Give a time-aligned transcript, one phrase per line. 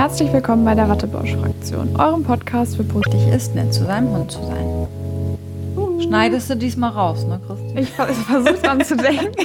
[0.00, 4.42] Herzlich willkommen bei der Wattebausch-Fraktion, eurem Podcast für Wichtig ist, nett zu seinem Hund zu
[4.42, 4.88] sein.
[6.00, 7.80] Schneidest du diesmal raus, ne, Christi?
[7.80, 9.30] Ich, ich versuche dran zu denken.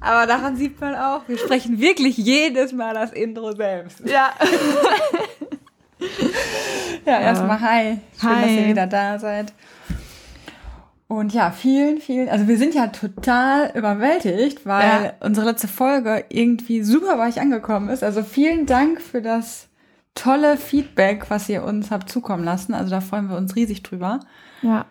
[0.00, 4.00] Aber daran sieht man auch, wir sprechen wirklich jedes Mal das Intro selbst.
[4.06, 4.32] Ja.
[7.04, 7.98] Ja, erstmal hi.
[8.18, 8.42] Schön, Hi.
[8.42, 9.52] dass ihr wieder da seid.
[11.18, 15.12] Und ja, vielen, vielen, also wir sind ja total überwältigt, weil Ja.
[15.20, 18.02] unsere letzte Folge irgendwie super weich angekommen ist.
[18.02, 19.68] Also vielen Dank für das
[20.14, 22.74] tolle Feedback, was ihr uns habt zukommen lassen.
[22.74, 24.20] Also da freuen wir uns riesig drüber.
[24.62, 24.86] Ja.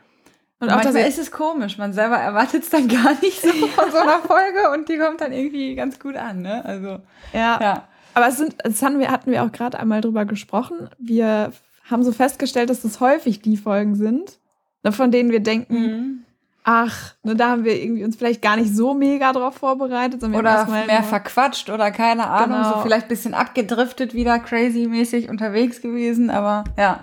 [0.59, 1.77] Und auch ihr, ist es komisch.
[1.77, 5.19] Man selber erwartet es dann gar nicht so von so einer Folge und die kommt
[5.19, 6.63] dann irgendwie ganz gut an, ne?
[6.63, 6.99] Also,
[7.33, 7.59] ja.
[7.61, 7.88] ja.
[8.13, 10.89] Aber es sind, das hatten wir, hatten wir auch gerade einmal drüber gesprochen.
[10.99, 11.52] Wir
[11.89, 14.38] haben so festgestellt, dass das häufig die Folgen sind,
[14.83, 16.19] ne, von denen wir denken, Mhm.
[16.63, 20.43] ach, ne, da haben wir irgendwie uns vielleicht gar nicht so mega drauf vorbereitet, sondern
[20.43, 22.73] wir haben Oder mehr nur- verquatscht oder keine Ahnung, Genau.
[22.75, 26.99] so vielleicht ein bisschen abgedriftet wieder, crazy-mäßig unterwegs gewesen, aber ja.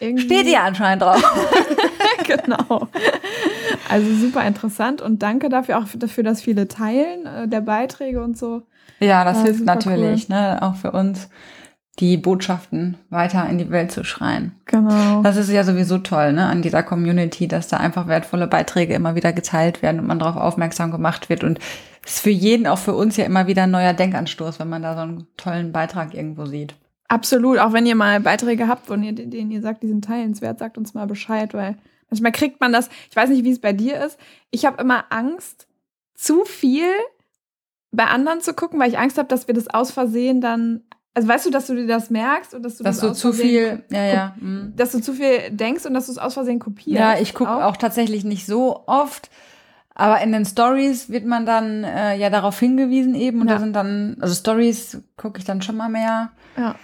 [0.00, 1.22] irgendwie- Steht ihr anscheinend drauf.
[2.26, 2.88] genau.
[3.88, 8.38] Also super interessant und danke dafür auch dafür, dass viele teilen äh, der Beiträge und
[8.38, 8.62] so.
[9.00, 11.28] Ja, das Ja, hilft natürlich, ne, auch für uns,
[12.00, 14.52] die Botschaften weiter in die Welt zu schreien.
[14.64, 15.22] Genau.
[15.22, 19.14] Das ist ja sowieso toll, ne, an dieser Community, dass da einfach wertvolle Beiträge immer
[19.14, 21.44] wieder geteilt werden und man darauf aufmerksam gemacht wird.
[21.44, 21.58] Und
[22.04, 24.82] es ist für jeden, auch für uns ja immer wieder ein neuer Denkanstoß, wenn man
[24.82, 26.74] da so einen tollen Beitrag irgendwo sieht.
[27.08, 27.58] Absolut.
[27.58, 30.78] Auch wenn ihr mal Beiträge habt, von ihr, denen ihr sagt, die sind teilenswert, sagt
[30.78, 31.76] uns mal Bescheid, weil
[32.08, 32.88] manchmal kriegt man das.
[33.10, 34.18] Ich weiß nicht, wie es bei dir ist.
[34.50, 35.66] Ich habe immer Angst,
[36.14, 36.92] zu viel
[37.92, 40.82] bei anderen zu gucken, weil ich Angst habe, dass wir das aus Versehen dann.
[41.14, 43.32] Also weißt du, dass du dir das merkst und dass du Dass das du zu
[43.32, 44.34] viel, ja, ja.
[44.40, 44.74] mm.
[44.76, 46.98] dass du zu viel denkst und dass du es aus Versehen kopierst.
[47.00, 47.76] Ja, ich gucke auch.
[47.76, 49.28] tatsächlich nicht so oft.
[49.92, 53.40] Aber in den Stories wird man dann äh, ja darauf hingewiesen eben.
[53.40, 53.54] Und Ja.
[53.54, 56.30] da sind dann, also Stories gucke ich dann schon mal mehr.
[56.56, 56.76] Ja.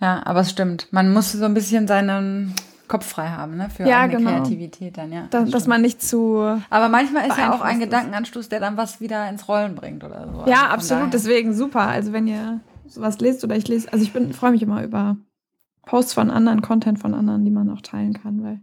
[0.00, 0.88] Ja, aber es stimmt.
[0.90, 2.54] Man muss so ein bisschen seinen
[2.88, 3.68] Kopf frei haben, ne?
[3.74, 4.30] Für Ja, eigene genau.
[4.42, 5.26] Kreativität dann, ja.
[5.30, 6.38] Da, das dass man nicht zu.
[6.70, 7.78] aber manchmal ist ja auch ein.
[7.80, 10.38] Gedankenanstoß, der dann was wieder ins Rollen bringt oder so.
[10.40, 11.00] Also Ja, von absolut.
[11.02, 11.10] daher.
[11.12, 11.82] Deswegen super.
[11.82, 15.16] Also wenn ihr sowas lest oder ich lese, also ich bin freue mich immer über
[15.86, 18.60] Posts von anderen, Content von anderen, die man auch teilen kann, weil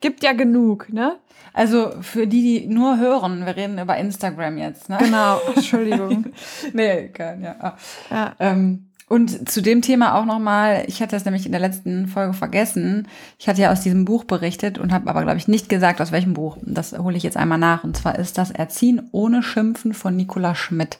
[0.00, 1.18] gibt ja genug, ne?
[1.52, 4.98] Also für die, die nur hören, wir reden über Instagram jetzt, ne?
[4.98, 5.40] Genau.
[5.54, 6.26] Entschuldigung.
[6.72, 7.56] nee, kein, ja.
[7.58, 7.76] Ah.
[8.10, 8.36] Ja.
[8.38, 12.32] Ähm, und zu dem Thema auch nochmal, ich hatte das nämlich in der letzten Folge
[12.32, 13.06] vergessen.
[13.38, 16.10] Ich hatte ja aus diesem Buch berichtet und habe aber, glaube ich, nicht gesagt, aus
[16.10, 16.58] welchem Buch.
[16.62, 17.84] Das hole ich jetzt einmal nach.
[17.84, 20.98] Und zwar ist das Erziehen ohne Schimpfen von Nicola Schmidt.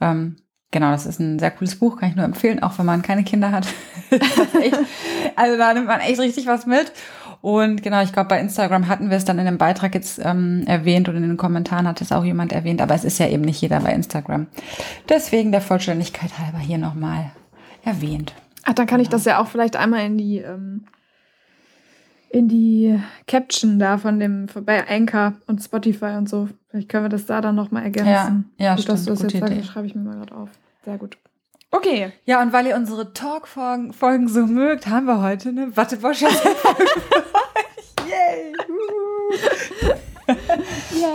[0.00, 0.36] Ähm,
[0.70, 3.24] genau, das ist ein sehr cooles Buch, kann ich nur empfehlen, auch wenn man keine
[3.24, 3.66] Kinder hat.
[5.36, 6.90] Also da nimmt man echt richtig was mit.
[7.40, 10.64] Und genau, ich glaube, bei Instagram hatten wir es dann in dem Beitrag jetzt ähm,
[10.66, 13.44] erwähnt und in den Kommentaren hat es auch jemand erwähnt, aber es ist ja eben
[13.44, 14.48] nicht jeder bei Instagram.
[15.08, 17.30] Deswegen der Vollständigkeit halber hier nochmal
[17.84, 18.34] erwähnt.
[18.64, 20.86] Ach, dann kann ich das ja auch vielleicht einmal in die ähm,
[22.30, 26.48] in die Caption da von dem bei Anchor und Spotify und so.
[26.68, 28.50] Vielleicht können wir das da dann noch mal ergänzen.
[28.58, 30.50] Ja, ja, Gut, dass stimmt, du das jetzt sagst, schreibe ich mir mal gerade auf.
[30.84, 31.16] Sehr gut.
[31.70, 32.12] Okay.
[32.24, 36.68] Ja, und weil ihr unsere Talk-Folgen Folgen so mögt, haben wir heute eine Wattebosch-Folge für
[36.68, 38.08] euch.
[38.08, 38.54] Yay!
[38.68, 39.94] Uhu.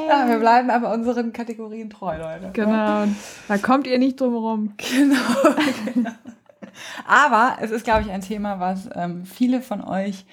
[0.07, 2.49] Ja, wir bleiben aber unseren Kategorien treu, Leute.
[2.53, 3.05] Genau.
[3.47, 4.73] Da kommt ihr nicht drum rum.
[4.77, 5.55] Genau.
[5.93, 6.11] genau.
[7.07, 10.25] Aber es ist, glaube ich, ein Thema, was ähm, viele von euch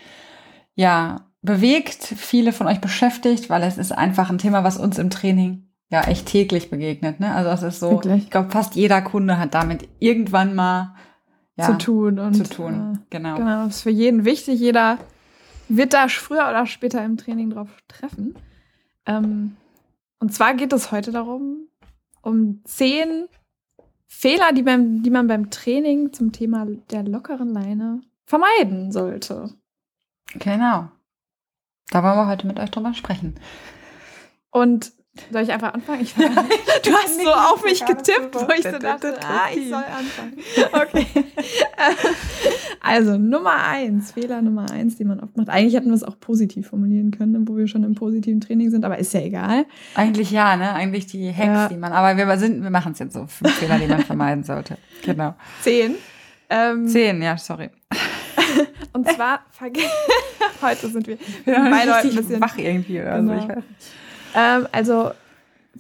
[0.75, 5.11] ja bewegt, viele von euch beschäftigt, weil es ist einfach ein Thema, was uns im
[5.11, 7.21] Training ja echt täglich begegnet.
[7.21, 7.35] Ne?
[7.35, 8.25] Also es ist so, Wirklich?
[8.25, 10.95] ich glaube, fast jeder Kunde hat damit irgendwann mal
[11.57, 12.19] ja, zu tun.
[12.19, 13.01] Und, zu tun.
[13.11, 13.35] Genau.
[13.35, 14.61] Äh, genau, das ist für jeden wichtig.
[14.61, 14.99] Jeder
[15.69, 18.35] wird da früher oder später im Training drauf treffen.
[19.07, 19.57] Ähm,
[20.19, 21.69] und zwar geht es heute darum,
[22.23, 23.27] um zehn
[24.07, 29.55] Fehler, die, beim, die man beim Training zum Thema der lockeren Leine vermeiden sollte.
[30.35, 30.89] Genau.
[31.91, 33.35] Da wollen wir heute mit euch drüber sprechen.
[34.51, 34.93] Und
[35.33, 36.03] soll ich einfach anfangen?
[36.03, 36.35] Ich an.
[36.85, 40.37] du hast so auf mich getippt, wo ich so dachte, ah, ich soll anfangen.
[40.73, 41.07] Okay.
[42.83, 45.51] Also Nummer eins, Fehler Nummer eins, die man oft macht.
[45.51, 48.85] Eigentlich hätten wir es auch positiv formulieren können, wo wir schon im positiven Training sind,
[48.87, 49.67] aber ist ja egal.
[49.95, 50.73] Eigentlich ja, ne?
[50.73, 51.69] Eigentlich die Hacks, Ja.
[51.69, 53.27] die man, aber wir sind, wir machen es jetzt so.
[53.27, 54.79] Fünf Fehler, die man vermeiden sollte.
[55.05, 55.35] Genau.
[55.61, 55.97] Zehn.
[56.49, 57.69] Ähm, Zehn, ja, sorry.
[58.93, 59.41] Und zwar
[60.63, 63.41] heute sind wir Wir beide heute ein bisschen wach irgendwie oder Genau.
[63.41, 63.49] so.
[64.35, 65.11] Ähm, also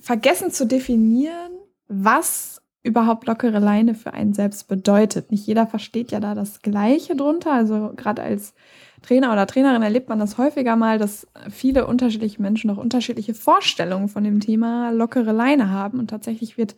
[0.00, 1.52] vergessen zu definieren,
[1.88, 5.30] was überhaupt lockere Leine für einen selbst bedeutet.
[5.30, 7.52] Nicht jeder versteht ja da das Gleiche drunter.
[7.52, 8.54] Also gerade als
[9.02, 14.08] Trainer oder Trainerin erlebt man das häufiger mal, dass viele unterschiedliche Menschen auch unterschiedliche Vorstellungen
[14.08, 15.98] von dem Thema lockere Leine haben.
[15.98, 16.74] Und tatsächlich wird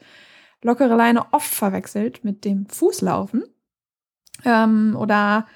[0.62, 3.44] lockere Leine oft verwechselt mit dem Fußlaufen
[4.44, 5.46] ähm, oder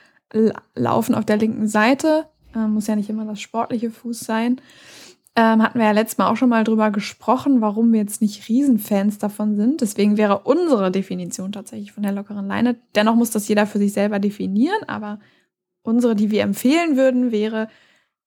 [0.75, 2.27] Laufen auf der linken Seite.
[2.55, 4.61] Ähm, muss ja nicht immer das sportliche Fuß sein.
[5.39, 8.49] Ähm, hatten wir ja letztes Mal auch schon mal drüber gesprochen, warum wir jetzt nicht
[8.49, 9.83] Riesenfans davon sind.
[9.83, 12.77] Deswegen wäre unsere Definition tatsächlich von der lockeren Leine.
[12.95, 15.21] Dennoch muss das jeder für sich selber definieren, aber
[15.83, 17.69] unsere, die wir empfehlen würden, wäre,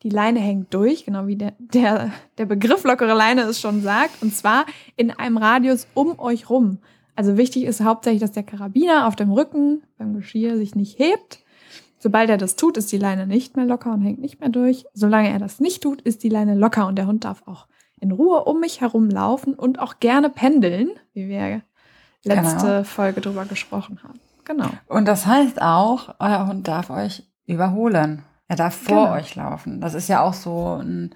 [0.04, 4.22] die Leine hängt durch, genau wie der, der, der Begriff lockere Leine es schon sagt,
[4.22, 4.66] und zwar
[4.96, 6.78] in einem Radius um euch rum.
[7.16, 11.44] Also wichtig ist hauptsächlich, dass der Karabiner auf dem Rücken beim Geschirr sich nicht hebt
[12.00, 14.86] Sobald er das tut, ist die Leine nicht mehr locker und hängt nicht mehr durch.
[14.94, 17.68] Solange er das nicht tut, ist die Leine locker und der Hund darf auch
[18.00, 21.62] in Ruhe um mich herum laufen und auch gerne pendeln, wie wir
[22.24, 22.84] letzte genau.
[22.84, 24.19] Folge drüber gesprochen haben.
[24.46, 24.69] Genau.
[24.88, 28.24] Und das heißt auch, euer Hund darf euch überholen.
[28.48, 29.18] Er darf vor genau.
[29.18, 29.81] euch laufen.
[29.81, 31.13] Das ist ja auch so ein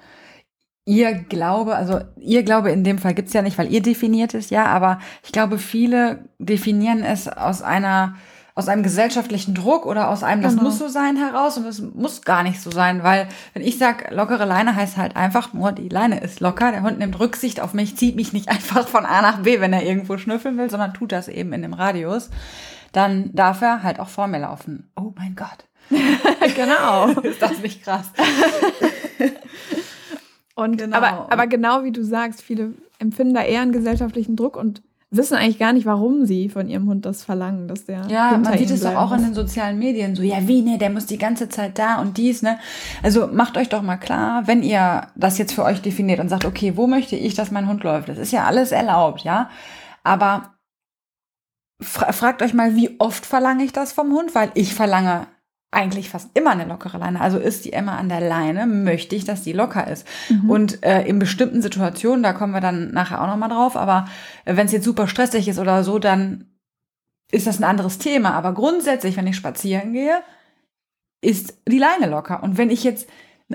[0.85, 4.49] Ihr Glaube, also ihr Glaube in dem Fall gibt's ja nicht, weil ihr definiert es
[4.49, 8.15] ja, aber ich glaube, viele definieren es aus einer
[8.55, 10.65] aus einem gesellschaftlichen Druck oder aus einem, das genau.
[10.65, 14.11] muss so sein heraus und das muss gar nicht so sein, weil wenn ich sag
[14.11, 17.73] lockere Leine heißt halt einfach nur, die Leine ist locker, der Hund nimmt Rücksicht auf
[17.73, 20.93] mich, zieht mich nicht einfach von A nach B, wenn er irgendwo schnüffeln will, sondern
[20.93, 22.29] tut das eben in dem Radius,
[22.91, 24.91] dann darf er halt auch vor mir laufen.
[24.95, 25.65] Oh mein Gott.
[26.55, 27.07] genau.
[27.21, 28.11] ist das nicht krass?
[30.53, 30.97] und genau.
[30.97, 34.83] aber, aber genau wie du sagst, viele empfinden da eher einen gesellschaftlichen Druck und
[35.15, 38.07] wissen eigentlich gar nicht, warum sie von ihrem Hund das verlangen, dass der.
[38.07, 40.89] Ja, man sieht es doch auch in den sozialen Medien so, ja, wie, ne, der
[40.89, 42.59] muss die ganze Zeit da und dies, ne.
[43.01, 46.45] Also macht euch doch mal klar, wenn ihr das jetzt für euch definiert und sagt,
[46.45, 48.09] okay, wo möchte ich, dass mein Hund läuft?
[48.09, 49.49] Das ist ja alles erlaubt, ja.
[50.03, 50.55] Aber
[51.81, 54.35] fra fragt euch mal, wie oft verlange ich das vom Hund?
[54.35, 55.27] Weil ich verlange
[55.73, 57.21] eigentlich fast immer eine lockere Leine.
[57.21, 60.07] Also ist die Emma an der Leine, möchte ich, dass die locker ist.
[60.29, 60.49] Mhm.
[60.49, 64.05] Und äh, in bestimmten Situationen, da kommen wir dann nachher auch nochmal drauf, aber
[64.45, 66.45] äh, wenn es jetzt super stressig ist oder so, dann
[67.31, 68.33] ist das ein anderes Thema.
[68.33, 70.21] Aber grundsätzlich, wenn ich spazieren gehe,
[71.21, 72.43] ist die Leine locker.
[72.43, 73.07] Und wenn ich jetzt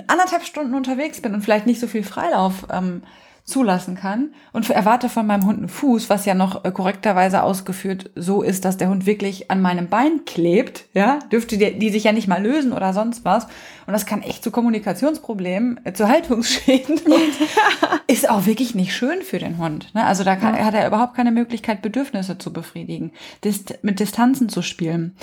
[0.07, 3.03] anderthalb Stunden unterwegs bin und vielleicht nicht so viel Freilauf ähm,
[3.49, 8.11] zulassen kann und erwarte von meinem Hund einen Fuß, was ja noch äh, korrekterweise ausgeführt
[8.15, 12.05] so ist, dass der Hund wirklich an meinem Bein klebt, ja, dürfte die, die sich
[12.05, 13.45] ja nicht mal lösen oder sonst was.
[13.87, 19.23] Und das kann echt zu Kommunikationsproblemen, äh, zu Haltungsschäden und ist auch wirklich nicht schön
[19.23, 19.95] für den Hund.
[19.95, 20.05] Ne?
[20.05, 20.65] Also da kann, ja.
[20.65, 23.13] hat er überhaupt keine Möglichkeit, Bedürfnisse zu befriedigen,
[23.45, 25.17] Dist mit Distanzen zu spielen.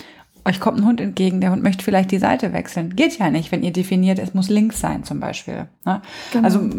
[0.46, 2.96] Euch kommt ein Hund entgegen, der Hund möchte vielleicht die Seite wechseln.
[2.96, 5.68] Geht ja nicht, wenn ihr definiert, es muss links sein zum Beispiel.
[5.86, 6.02] Ne?
[6.32, 6.44] Genau.
[6.44, 6.70] Also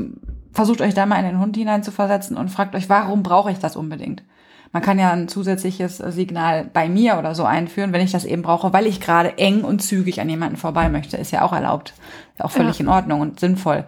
[0.57, 3.77] versucht euch da mal in den Hund hineinzuversetzen und fragt euch, warum brauche ich das
[3.77, 4.25] unbedingt?
[4.73, 8.43] Man kann ja ein zusätzliches Signal bei mir oder so einführen, wenn ich das eben
[8.43, 11.17] brauche, weil ich gerade eng und zügig an jemanden vorbei möchte.
[11.17, 11.95] Ist ja auch erlaubt.
[12.35, 12.85] Ist auch völlig ja.
[12.85, 13.85] in Ordnung und sinnvoll.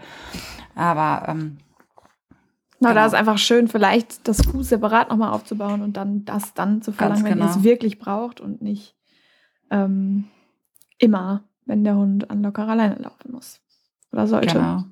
[0.77, 1.59] Aber ähm,
[2.81, 3.01] na, genau.
[3.01, 6.93] da ist einfach schön, vielleicht das Fuß separat nochmal aufzubauen und dann das dann zu
[6.93, 7.37] verlangen, genau.
[7.37, 8.95] wenn ihr es wirklich braucht und nicht
[9.71, 10.27] ähm,
[10.99, 13.61] immer, wenn der Hund an lockerer Leine laufen muss.
[14.13, 14.55] Oder sollte.
[14.55, 14.85] Genau.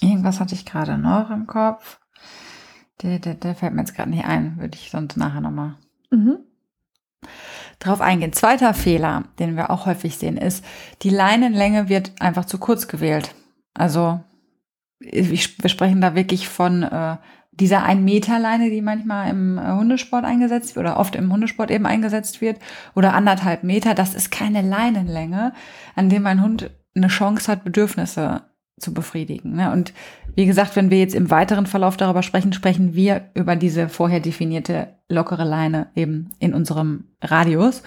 [0.00, 2.00] Irgendwas hatte ich gerade noch im Kopf.
[3.02, 4.58] Der, der, der fällt mir jetzt gerade nicht ein.
[4.58, 5.76] Würde ich sonst nachher nochmal
[6.10, 6.38] mhm.
[7.78, 8.32] drauf eingehen.
[8.32, 10.64] Zweiter Fehler, den wir auch häufig sehen, ist,
[11.02, 13.34] die Leinenlänge wird einfach zu kurz gewählt.
[13.74, 14.20] Also
[14.98, 17.16] ich, wir sprechen da wirklich von äh,
[17.52, 21.70] dieser 1 Meter Leine, die manchmal im äh, Hundesport eingesetzt wird oder oft im Hundesport
[21.70, 22.58] eben eingesetzt wird
[22.94, 23.94] oder anderthalb Meter.
[23.94, 25.52] Das ist keine Leinenlänge,
[25.94, 28.42] an dem mein Hund eine Chance hat, Bedürfnisse
[28.80, 29.54] zu befriedigen.
[29.54, 29.72] Ne?
[29.72, 29.92] Und
[30.34, 34.20] wie gesagt, wenn wir jetzt im weiteren Verlauf darüber sprechen, sprechen wir über diese vorher
[34.20, 37.82] definierte lockere Leine eben in unserem Radius.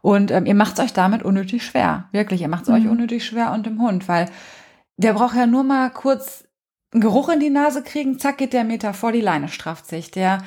[0.00, 2.08] Und ähm, ihr macht es euch damit unnötig schwer.
[2.12, 2.74] Wirklich, ihr macht es mhm.
[2.74, 4.28] euch unnötig schwer und dem Hund, weil
[4.96, 6.44] der braucht ja nur mal kurz
[6.92, 10.10] einen Geruch in die Nase kriegen, zack, geht der Meter vor, die Leine strafft sich.
[10.10, 10.38] Der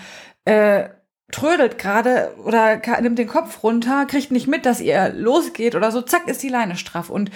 [0.46, 0.90] äh,
[1.32, 6.02] trödelt gerade oder nimmt den Kopf runter, kriegt nicht mit, dass ihr losgeht oder so,
[6.02, 7.10] zack, ist die Leine straff.
[7.10, 7.32] Und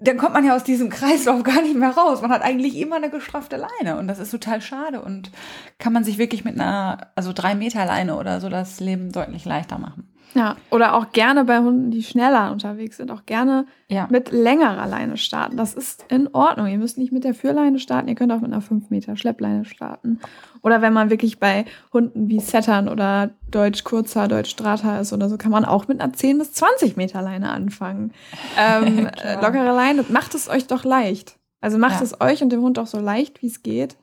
[0.00, 2.22] dann kommt man ja aus diesem Kreislauf gar nicht mehr raus.
[2.22, 5.30] Man hat eigentlich immer eine gestraffte Leine und das ist total schade und
[5.78, 9.44] kann man sich wirklich mit einer, also drei Meter Leine oder so das Leben deutlich
[9.44, 10.08] leichter machen.
[10.34, 14.06] Ja, oder auch gerne bei Hunden, die schneller unterwegs sind, auch gerne ja.
[14.10, 15.56] mit längerer Leine starten.
[15.56, 16.66] Das ist in Ordnung.
[16.66, 19.64] Ihr müsst nicht mit der Führleine starten, ihr könnt auch mit einer 5 Meter Schleppleine
[19.64, 20.20] starten.
[20.62, 25.28] Oder wenn man wirklich bei Hunden wie Settern oder Deutsch Kurzer, Deutsch Strata ist oder
[25.28, 28.12] so, kann man auch mit einer 10 bis 20 Meter Leine anfangen.
[28.60, 31.36] Ähm, äh, lockere Leine, macht es euch doch leicht.
[31.60, 32.02] Also macht ja.
[32.02, 33.96] es euch und dem Hund auch so leicht, wie es geht,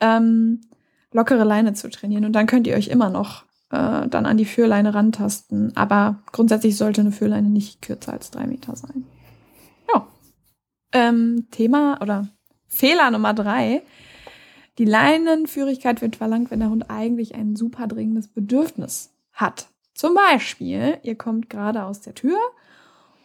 [0.00, 0.62] ähm,
[1.12, 2.24] lockere Leine zu trainieren.
[2.24, 3.44] Und dann könnt ihr euch immer noch
[3.74, 5.76] äh, dann an die Führleine rantasten.
[5.76, 9.04] Aber grundsätzlich sollte eine Führleine nicht kürzer als drei Meter sein.
[9.92, 10.06] Ja.
[10.92, 12.28] Ähm, Thema oder
[12.68, 13.82] Fehler Nummer drei
[14.78, 19.68] Die Leinenführigkeit wird verlangt, wenn der Hund eigentlich ein super dringendes Bedürfnis hat.
[19.94, 22.38] Zum Beispiel, ihr kommt gerade aus der Tür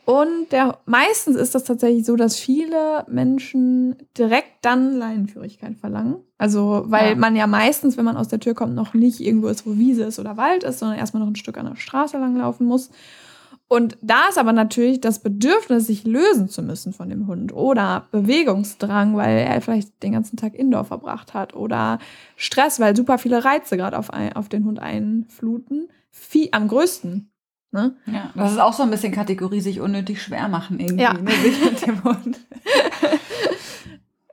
[0.10, 6.16] und der, meistens ist das tatsächlich so, dass viele Menschen direkt dann Leinenführigkeit verlangen.
[6.39, 7.16] Also, weil ja.
[7.16, 10.06] man ja meistens, wenn man aus der Tür kommt, noch nicht irgendwo ist, wo Wiese
[10.06, 12.89] ist oder Wald ist, sondern erstmal noch ein Stück an der Straße langlaufen muss.
[13.68, 18.08] Und da ist aber natürlich das Bedürfnis, sich lösen zu müssen von dem Hund oder
[18.10, 22.00] Bewegungsdrang, weil er vielleicht den ganzen Tag Indoor verbracht hat oder
[22.36, 27.30] Stress, weil super viele Reize gerade auf, auf den Hund einfluten, viel, am größten.
[27.72, 27.96] Ne?
[28.08, 31.14] Ja, das ist auch so ein bisschen Kategorie, sich unnötig schwer machen irgendwie, ja.
[31.14, 32.40] ne, sich mit dem Hund.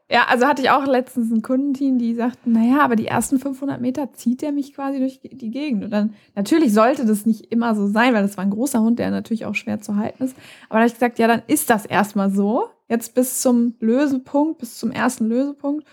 [0.08, 3.80] Ja, also hatte ich auch letztens ein Kundenteam, die sagten, naja, aber die ersten 500
[3.80, 5.82] Meter zieht er mich quasi durch die Gegend.
[5.82, 9.00] Und dann, natürlich sollte das nicht immer so sein, weil das war ein großer Hund,
[9.00, 10.36] der natürlich auch schwer zu halten ist.
[10.68, 12.68] Aber da habe ich gesagt, ja, dann ist das erstmal so.
[12.88, 15.84] Jetzt bis zum Lösepunkt, bis zum ersten Lösepunkt.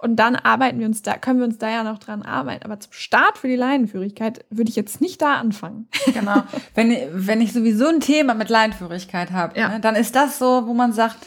[0.00, 2.64] Und dann arbeiten wir uns da, können wir uns da ja noch dran arbeiten.
[2.64, 5.88] Aber zum Start für die Leinenführigkeit würde ich jetzt nicht da anfangen.
[6.06, 6.42] Genau.
[6.74, 9.68] wenn, wenn ich sowieso ein Thema mit Leinenführigkeit habe, ja.
[9.68, 11.18] ne, dann ist das so, wo man sagt,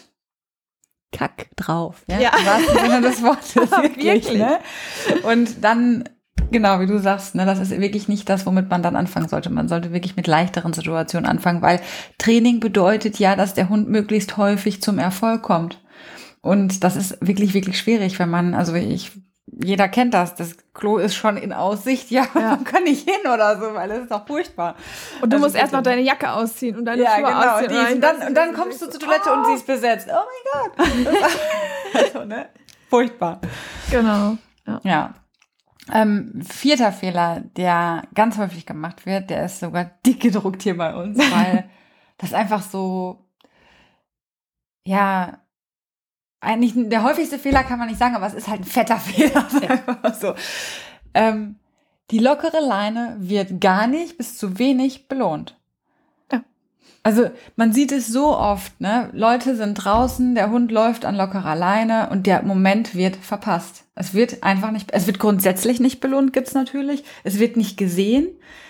[1.11, 2.03] Kack drauf.
[2.07, 2.19] Ja.
[2.19, 2.31] ja.
[2.95, 3.55] Im des Wortes.
[3.71, 4.05] wirklich.
[4.05, 4.39] wirklich.
[4.39, 4.57] Ne?
[5.23, 6.09] Und dann,
[6.49, 9.51] genau, wie du sagst, ne, das ist wirklich nicht das, womit man dann anfangen sollte.
[9.51, 11.79] Man sollte wirklich mit leichteren Situationen anfangen, weil
[12.17, 15.79] Training bedeutet ja, dass der Hund möglichst häufig zum Erfolg kommt.
[16.43, 19.11] Und das ist wirklich, wirklich schwierig, wenn man, also ich
[19.45, 20.35] jeder kennt das.
[20.35, 22.03] Das Klo ist schon in Aussicht.
[22.13, 22.51] Ja, ja.
[22.51, 24.75] man kann nicht hin oder so, weil es ist doch furchtbar.
[25.21, 27.55] Und du also musst erst noch deine Jacke ausziehen und deine ja, Schuhe genau.
[27.55, 27.79] ausziehen.
[27.79, 29.37] Und, und dann, und dann kommst du zur Toilette oh.
[29.37, 30.09] und sie ist besetzt.
[30.11, 31.25] Oh mein Gott.
[32.03, 32.49] also, ne?
[32.89, 33.41] Furchtbar.
[33.89, 34.37] Genau.
[34.67, 34.81] Ja.
[34.83, 35.13] ja.
[35.91, 40.93] Ähm, vierter Fehler, der ganz häufig gemacht wird, der ist sogar dick gedruckt hier bei
[40.93, 41.69] uns, weil
[42.17, 43.25] das einfach so,
[44.85, 45.39] ja,
[46.43, 49.45] eigentlich der häufigste Fehler kann man nicht sagen, aber es ist halt ein fetter Fehler.
[49.61, 50.13] Ja.
[50.13, 50.33] so.
[51.13, 51.55] ähm,
[52.11, 55.57] die lockere Leine wird gar nicht bis zu wenig belohnt.
[56.31, 56.43] Ja.
[57.01, 59.09] Also man sieht es so oft, ne?
[59.13, 63.85] Leute sind draußen, der Hund läuft an lockerer Leine und der Moment wird verpasst.
[63.95, 67.03] Es wird einfach nicht, es wird grundsätzlich nicht belohnt, gibt's natürlich.
[67.23, 68.27] Es wird nicht gesehen.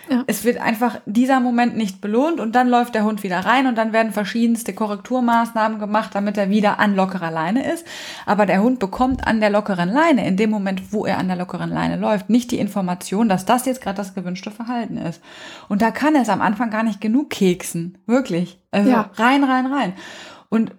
[0.10, 0.24] Ja.
[0.28, 3.78] Es wird einfach dieser Moment nicht belohnt und dann läuft der Hund wieder rein und
[3.78, 7.86] dann werden verschiedenste Korrekturmaßnahmen gemacht, damit er wieder an lockerer Leine ist.
[8.26, 11.38] Aber der Hund bekommt an der lockeren Leine, in dem Moment, wo er an der
[11.38, 15.22] lockeren Leine läuft, nicht die Information, dass das jetzt gerade das gewünschte Verhalten ist.
[15.70, 17.98] Und da kann es am Anfang gar nicht genug keksen.
[18.06, 18.60] Wirklich.
[18.72, 19.10] Also ja.
[19.16, 19.94] rein, rein, rein.
[20.50, 20.72] Und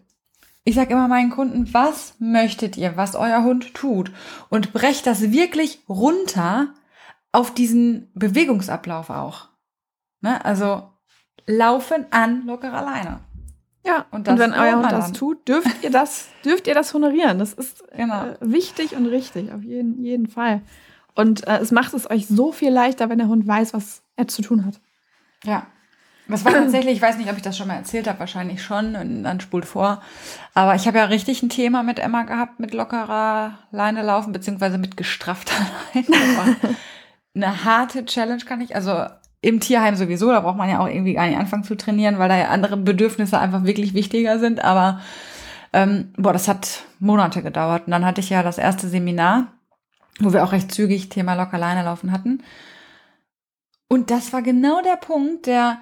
[0.64, 4.12] ich sage immer meinen Kunden, was möchtet ihr, was euer Hund tut?
[4.49, 6.69] Und brecht das wirklich runter
[7.35, 9.49] auf diesen Bewegungsablauf auch.
[10.21, 10.43] Ne?
[10.45, 10.88] Also
[11.47, 13.21] laufen an lockerer Leine.
[13.85, 17.38] Ja, und, und wenn euer Hund das tut, dürft ihr das, dürft ihr das honorieren.
[17.38, 18.25] Das ist genau.
[18.26, 20.62] äh, wichtig und richtig, auf jeden, jeden Fall.
[21.14, 24.29] Und äh, es macht es euch so viel leichter, wenn der Hund weiß, was er
[24.29, 24.81] zu tun hat.
[25.45, 25.67] Ja.
[26.26, 28.97] Das war tatsächlich, ich weiß nicht, ob ich das schon mal erzählt habe, wahrscheinlich schon,
[28.97, 30.03] und dann spult vor.
[30.55, 34.79] Aber ich habe ja richtig ein Thema mit Emma gehabt, mit lockerer Leine laufen, beziehungsweise
[34.79, 35.55] mit gestraffter
[35.95, 36.57] Leine
[37.35, 39.07] eine harte Challenge kann ich, also
[39.41, 42.29] im Tierheim sowieso, da braucht man ja auch irgendwie gar nicht anfangen zu trainieren, weil
[42.29, 44.64] da ja andere Bedürfnisse einfach wirklich wichtiger sind.
[44.64, 45.00] Aber
[45.73, 47.87] ähm, boah, das hat Monate gedauert.
[47.87, 49.49] Und dann hatte ich ja das erste Seminar,
[50.19, 52.43] wo wir auch recht zügig Thema locker Leine laufen hatten.
[53.88, 55.79] Und das war genau der Punkt, der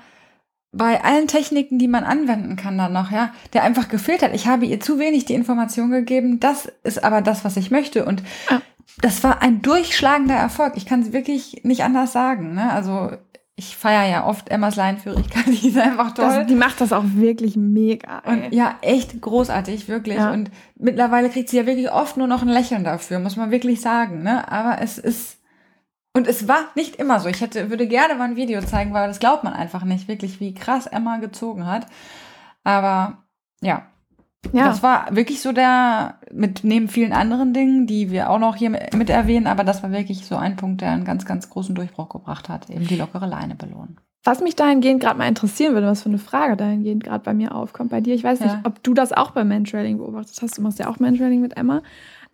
[0.73, 4.35] bei allen Techniken, die man anwenden kann dann noch, ja, der einfach gefehlt hat.
[4.35, 6.41] Ich habe ihr zu wenig die Information gegeben.
[6.41, 8.05] Das ist aber das, was ich möchte.
[8.07, 8.63] Und ja
[9.01, 10.75] das war ein durchschlagender Erfolg.
[10.77, 12.55] Ich kann es wirklich nicht anders sagen.
[12.55, 12.71] Ne?
[12.71, 13.11] Also
[13.57, 16.27] ich feiere ja oft Emmas Leinführigkeit, die ist einfach toll.
[16.27, 18.21] Das, die macht das auch wirklich mega.
[18.21, 20.17] Und ja, echt großartig, wirklich.
[20.17, 20.33] Ja.
[20.33, 23.81] Und mittlerweile kriegt sie ja wirklich oft nur noch ein Lächeln dafür, muss man wirklich
[23.81, 24.23] sagen.
[24.23, 24.51] Ne?
[24.51, 25.39] Aber es ist
[26.15, 27.29] und es war nicht immer so.
[27.29, 30.41] Ich hätte, würde gerne mal ein Video zeigen, weil das glaubt man einfach nicht, wirklich,
[30.41, 31.87] wie krass Emma gezogen hat.
[32.65, 33.19] Aber
[33.61, 33.87] ja,
[34.53, 34.67] ja.
[34.67, 38.71] Das war wirklich so der, mit neben vielen anderen Dingen, die wir auch noch hier
[38.71, 42.09] mit erwähnen, aber das war wirklich so ein Punkt, der einen ganz, ganz großen Durchbruch
[42.09, 43.99] gebracht hat, eben die lockere Leine belohnen.
[44.25, 47.55] Was mich dahingehend gerade mal interessieren würde, was für eine Frage dahingehend gerade bei mir
[47.55, 50.63] aufkommt, bei dir, ich weiß nicht, ob du das auch beim Mantrailing beobachtet hast, du
[50.63, 51.83] machst ja auch Mantrailing mit Emma,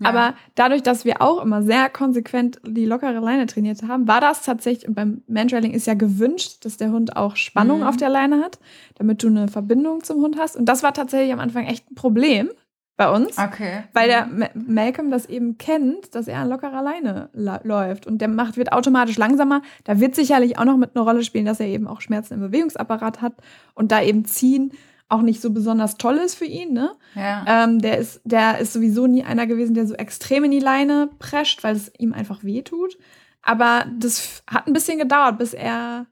[0.03, 4.43] aber dadurch, dass wir auch immer sehr konsequent die lockere Leine trainiert haben, war das
[4.43, 7.87] tatsächlich, und beim Mantrailing ist ja gewünscht, dass der Hund auch Spannung mhm.
[7.87, 8.59] auf der Leine hat,
[8.97, 10.57] damit du eine Verbindung zum Hund hast.
[10.57, 12.51] Und das war tatsächlich am Anfang echt ein Problem
[12.97, 13.39] bei uns.
[13.39, 13.85] Okay.
[13.93, 14.47] Weil der mhm.
[14.55, 17.31] Malcolm das eben kennt, dass er an lockerer Leine
[17.63, 18.07] läuft.
[18.07, 19.63] Und der macht, wird automatisch langsamer.
[19.85, 22.41] Da wird sicherlich auch noch mit einer Rolle spielen, dass er eben auch Schmerzen im
[22.41, 23.35] Bewegungsapparat hat
[23.75, 24.73] und da eben ziehen
[25.09, 26.95] auch nicht so besonders toll ist für ihn, ne?
[27.15, 27.65] Ja.
[27.65, 31.11] Ähm, der, ist, der ist sowieso nie einer gewesen, der so extrem in die Leine
[31.19, 32.99] prescht, weil es ihm einfach weh tut.
[33.43, 36.07] Aber das hat ein bisschen gedauert, bis er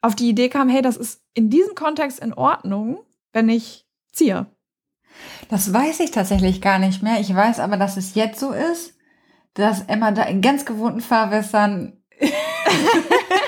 [0.00, 2.98] auf die Idee kam, hey, das ist in diesem Kontext in Ordnung,
[3.32, 4.46] wenn ich ziehe.
[5.48, 7.20] Das weiß ich tatsächlich gar nicht mehr.
[7.20, 8.94] Ich weiß aber, dass es jetzt so ist,
[9.54, 11.92] dass Emma da in ganz gewohnten Fahrwässern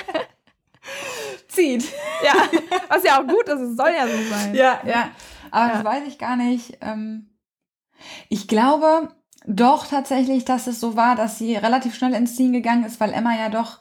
[1.54, 1.84] zieht.
[2.24, 2.32] Ja,
[2.88, 4.54] was ja auch gut ist, es soll ja so sein.
[4.54, 5.08] Ja, ja.
[5.50, 5.72] Aber Ja.
[5.74, 6.78] das weiß ich gar nicht.
[6.80, 7.30] Ähm,
[8.28, 9.08] Ich glaube
[9.46, 13.12] doch tatsächlich, dass es so war, dass sie relativ schnell ins Ziehen gegangen ist, weil
[13.12, 13.78] Emma ja doch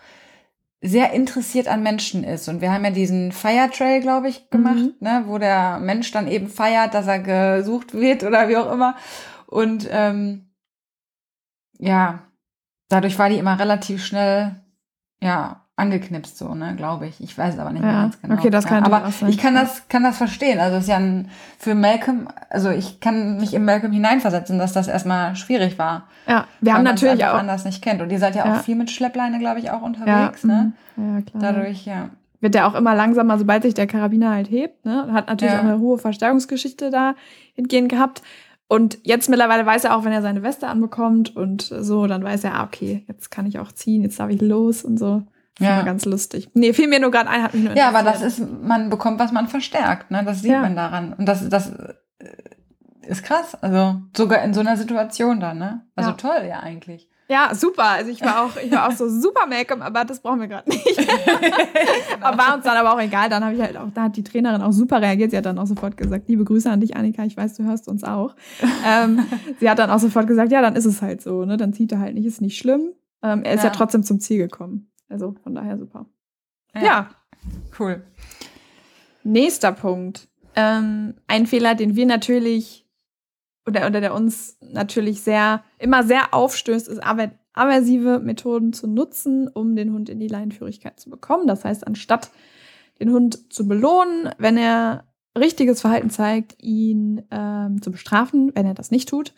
[0.81, 2.49] sehr interessiert an Menschen ist.
[2.49, 4.93] Und wir haben ja diesen Fire Trail, glaube ich, gemacht, Mhm.
[4.99, 8.95] ne, wo der Mensch dann eben feiert, dass er gesucht wird oder wie auch immer.
[9.47, 10.49] Und ähm,
[11.79, 12.23] ja,
[12.89, 14.61] dadurch war die immer relativ schnell,
[15.21, 17.19] ja, angeknipst so, ne, glaube ich.
[17.19, 18.35] Ich weiß es aber nicht mehr Ja, ganz genau.
[18.35, 19.29] okay, das kann ja, Aber auch sein.
[19.29, 20.59] ich kann das, kann das verstehen.
[20.59, 24.73] Also es ist ja ein, für Malcolm, also ich kann mich in Malcolm hineinversetzen, dass
[24.73, 26.07] das erstmal schwierig war.
[26.27, 27.33] Ja, wir haben natürlich auch.
[27.33, 28.01] anders nicht kennt.
[28.01, 28.57] Und ihr seid ja, Ja.
[28.57, 30.73] auch viel mit Schleppleine, glaube ich, auch Ja, unterwegs, ne?
[30.95, 31.15] mhm.
[31.15, 31.41] ja, klar.
[31.53, 32.09] Dadurch, ja.
[32.39, 34.85] wird der auch immer langsamer, sobald sich der Karabiner halt hebt.
[34.85, 35.07] Ne?
[35.11, 35.59] Hat natürlich Ja.
[35.59, 37.15] auch eine hohe Verstärkungsgeschichte da
[37.55, 38.21] hingehend gehabt.
[38.67, 42.43] Und jetzt mittlerweile weiß er auch, wenn er seine Weste anbekommt und so, dann weiß
[42.43, 45.23] er, ah, okay, jetzt kann ich auch ziehen, jetzt darf ich los und so.
[45.59, 45.75] Ja.
[45.75, 46.49] immer ganz lustig.
[46.53, 49.19] Nee, fiel mir nur gerade ein, hat mich nur Ja, aber das ist, man bekommt,
[49.19, 50.23] was man verstärkt, ne?
[50.25, 50.61] Das sieht Ja.
[50.61, 51.13] man daran.
[51.13, 51.93] Und das, das äh,
[53.07, 53.55] ist krass.
[53.61, 55.85] Also sogar in so einer Situation dann, ne?
[55.95, 56.15] Also Ja.
[56.17, 57.09] toll, ja, eigentlich.
[57.29, 57.83] Ja, super.
[57.85, 60.69] Also ich war auch, ich war auch so super Make-up, aber das brauchen wir gerade
[60.69, 60.85] nicht.
[62.21, 63.29] aber war uns dann aber auch egal.
[63.29, 65.31] Dann habe ich halt auch, da hat die Trainerin auch super reagiert.
[65.31, 67.23] Sie hat dann auch sofort gesagt, liebe Grüße an dich, Annika.
[67.23, 68.35] Ich weiß, du hörst uns auch.
[68.85, 69.25] ähm,
[69.59, 71.45] sie hat dann auch sofort gesagt, ja, dann ist es halt so.
[71.45, 71.57] Ne?
[71.57, 72.91] Dann zieht er halt nicht, ist nicht schlimm.
[73.23, 73.69] Ähm, er ist ja.
[73.69, 73.75] Ja.
[73.75, 74.91] trotzdem zum Ziel gekommen.
[75.13, 76.07] Also von daher super.
[76.75, 77.11] Ja,
[77.77, 78.03] Cool.
[79.23, 80.27] nächster Punkt.
[80.55, 82.87] Ähm, ein Fehler, den wir natürlich
[83.67, 89.47] oder, oder der uns natürlich sehr, immer sehr aufstößt, ist aver aversive Methoden zu nutzen,
[89.47, 91.45] um den Hund in die Leinenführigkeit zu bekommen.
[91.45, 92.31] Das heißt, anstatt
[92.99, 95.03] den Hund zu belohnen, wenn er
[95.37, 99.35] richtiges Verhalten zeigt, ihn ähm, zu bestrafen, wenn er das nicht tut.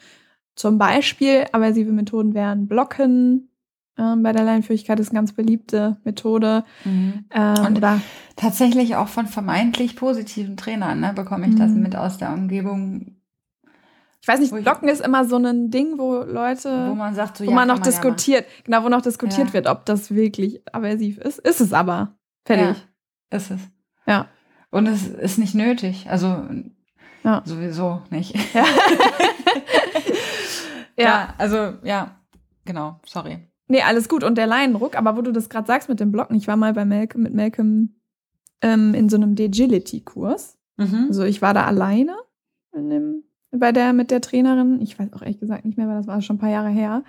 [0.56, 3.50] Zum Beispiel aversive Methoden wären Blocken.
[3.98, 6.64] Ähm, bei der Leinenführigkeit ist eine ganz beliebte Methode.
[6.84, 7.26] Mhm.
[7.32, 8.02] Ähm, Und oder
[8.36, 11.14] Tatsächlich auch von vermeintlich positiven Trainern, ne?
[11.16, 11.82] Bekomme ich das Mhm.
[11.82, 13.16] mit aus der Umgebung,
[14.22, 17.46] ich weiß nicht, Blocken ist immer so ein Ding, wo Leute, wo man sagt, so
[17.46, 19.54] wo ja, man noch ja diskutiert, genau, wo noch diskutiert Ja.
[19.54, 21.40] wird, ob das wirklich aversiv ist.
[21.40, 22.18] Ist es aber.
[22.44, 22.76] Fertig.
[23.32, 23.62] Ja, ist es.
[24.08, 24.28] Ja.
[24.72, 26.08] Und es ist nicht nötig.
[26.10, 26.44] Also
[27.24, 27.44] Ja.
[27.46, 28.36] sowieso nicht.
[28.54, 28.66] Ja.
[30.98, 32.16] Ja, also ja,
[32.64, 33.40] genau, sorry.
[33.68, 34.24] Nee, alles gut.
[34.24, 36.74] Und der Leinenruck, aber wo du das gerade sagst mit dem Blocken, ich war mal
[36.74, 37.96] bei Malcolm, mit Malcolm
[38.62, 40.58] ähm, in so einem Degility-Kurs.
[40.78, 41.06] Mhm.
[41.08, 42.16] Also ich war da alleine
[42.74, 44.82] in dem, bei der, mit der Trainerin.
[44.82, 47.04] Ich weiß auch ehrlich gesagt nicht mehr, weil das war schon ein paar Jahre her.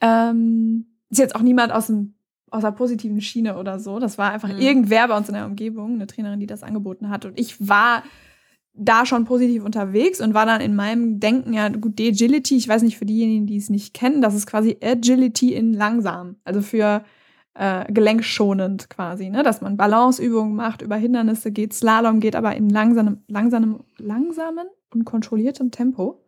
[0.00, 2.14] Ähm, ist jetzt auch niemand aus dem
[2.52, 4.00] aus der positiven Schiene oder so.
[4.00, 4.58] Das war einfach Mhm.
[4.58, 7.24] irgendwer bei uns in der Umgebung, eine Trainerin, die das angeboten hat.
[7.24, 8.02] Und ich war
[8.74, 12.68] da schon positiv unterwegs und war dann in meinem Denken, ja gut, die Agility, ich
[12.68, 16.36] weiß nicht für diejenigen, die es nicht kennen, das ist quasi Agility in langsam.
[16.44, 17.02] Also für
[17.54, 19.42] äh, gelenkschonend quasi, ne?
[19.42, 25.04] dass man Balanceübungen macht, über Hindernisse geht, Slalom geht, aber in langsamem, langsamem, langsamen und
[25.04, 26.22] kontrolliertem Tempo.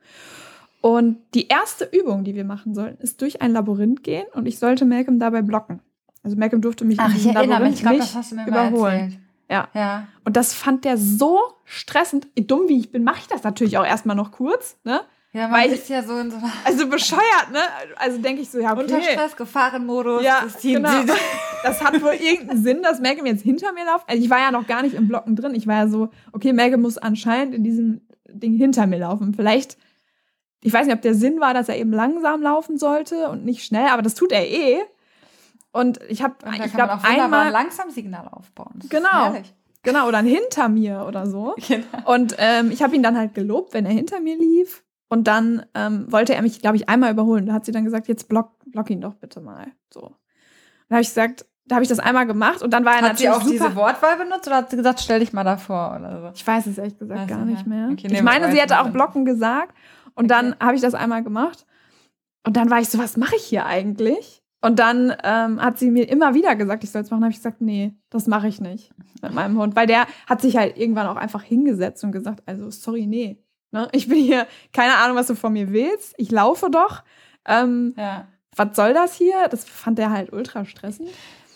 [0.81, 4.59] Und die erste Übung, die wir machen sollten, ist durch ein Labyrinth gehen und ich
[4.59, 5.81] sollte Malcolm dabei blocken.
[6.25, 8.37] Also Malcolm durfte mich Ach, in diesem mich, Labyrinth ich glaube, nicht das hast du
[8.37, 8.95] mir mal überholen.
[8.95, 9.19] erzählt.
[9.51, 9.69] Ja.
[9.75, 10.07] Ja.
[10.25, 12.29] Und das fand der so stressend.
[12.37, 14.77] Dumm wie ich bin, mache ich das natürlich auch erstmal noch kurz.
[14.85, 15.01] Ne?
[15.33, 17.61] Ja, man Weil ich- ist ja so in so einer Also bescheuert, ne?
[17.97, 18.83] Also denke ich so, ja, okay.
[18.83, 20.23] unter Stress Gefahrenmodus.
[20.23, 21.15] Ja, das Team- genau.
[21.63, 24.09] Das hat wohl irgendeinen Sinn, dass Malcolm jetzt hinter mir läuft.
[24.09, 25.55] Also ich war ja noch gar nicht im Blocken drin.
[25.55, 29.33] Ich war ja so, okay, Malcolm muss anscheinend in diesem Ding hinter mir laufen.
[29.35, 29.77] Vielleicht,
[30.63, 33.65] ich weiß nicht, ob der Sinn war, dass er eben langsam laufen sollte und nicht
[33.65, 34.79] schnell, aber das tut er eh.
[35.73, 38.75] Und ich habe, Und da ich glaube, ein einmal, Langsamsignal aufbauen.
[38.77, 39.35] Das Genau.
[39.83, 41.55] genau, oder ein hinter mir oder so.
[41.69, 42.13] Genau.
[42.13, 44.85] Und ähm, ich habe ihn dann halt gelobt, wenn er hinter mir lief.
[45.09, 47.47] Und dann ähm, wollte er mich, glaube ich, einmal überholen.
[47.47, 49.67] Da hat sie dann gesagt, jetzt block, block ihn doch bitte mal.
[49.93, 50.01] So.
[50.89, 53.19] Dann habe ich gesagt, da habe ich das einmal gemacht und dann war er Hat
[53.19, 53.67] sie natürlich auch super.
[53.67, 56.31] diese Wortwahl benutzt oder hat sie gesagt, stell dich mal davor oder so?
[56.35, 57.89] ich weiß es ehrlich gesagt Weiß gar nicht mehr.
[57.93, 59.75] Okay, nee, ich meine, sie hätte auch blocken gesagt.
[60.15, 61.67] Und dann habe ich das einmal gemacht.
[62.45, 64.42] Und dann war ich so, was mache ich hier eigentlich?
[64.63, 67.23] Und dann ähm, hat sie mir immer wieder gesagt, ich soll es machen.
[67.25, 69.75] habe ich gesagt, nee, das mache ich nicht mit meinem Hund.
[69.77, 73.39] Weil der hat sich halt irgendwann auch einfach hingesetzt und gesagt, also sorry, nee.
[73.73, 73.89] Ne?
[73.93, 76.15] Ich bin hier, keine Ahnung, was du von mir willst.
[76.17, 77.03] Ich laufe doch.
[77.47, 78.27] Ähm, Ja.
[78.55, 79.49] was soll das hier?
[79.51, 81.09] Das fand er halt ultra stressend.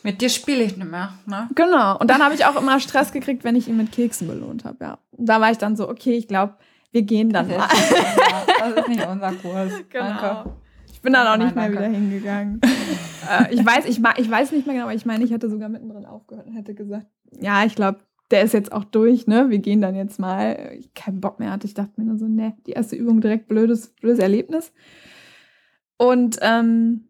[0.02, 1.48] Mit dir spiele ich nicht mehr, ne?
[1.54, 1.98] Genau.
[1.98, 4.76] Und dann habe ich auch immer Stress gekriegt, wenn ich ihn mit Keksen belohnt habe,
[4.82, 4.98] ja.
[5.12, 6.54] Da war ich dann so, okay, ich glaube,
[6.92, 7.66] wir gehen dann Das mal.
[7.66, 9.72] ist, das ist nicht unser Kurs.
[9.92, 10.50] Danke.
[10.96, 12.58] Ich bin dann auch nicht mehr wieder hingegangen.
[13.30, 15.68] äh, ich, weiß, ich, ich weiß nicht mehr genau, aber ich meine, ich hätte sogar
[15.68, 17.06] mittendrin aufgehört und hätte gesagt,
[17.38, 17.98] ja, ich glaube,
[18.30, 19.50] der ist jetzt auch durch, ne?
[19.50, 20.72] Wir gehen dann jetzt mal.
[20.78, 21.66] Ich keinen Bock mehr hatte.
[21.66, 24.72] Ich dachte mir nur so, ne, die erste Übung direkt blödes, blödes Erlebnis.
[25.98, 27.04] Und ähm,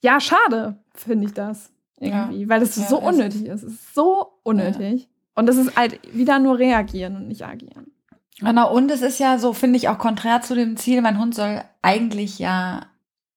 [0.00, 1.70] ja, schade, finde ich das.
[2.00, 3.62] Irgendwie, weil das Ja, so ist unnötig ist.
[3.62, 5.10] Es ist so unnötig.
[5.34, 7.92] Und das ist halt wieder nur reagieren und nicht agieren.
[8.40, 11.34] Genau, und es ist ja so, finde ich, auch konträr zu dem Ziel, mein Hund
[11.34, 12.86] soll eigentlich ja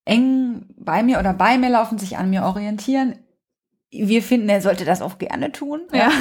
[0.04, 3.18] eng bei mir oder bei mir laufen, sich an mir orientieren.
[3.90, 5.82] Wir finden, er sollte das auch gerne tun.
[5.92, 6.10] Ja.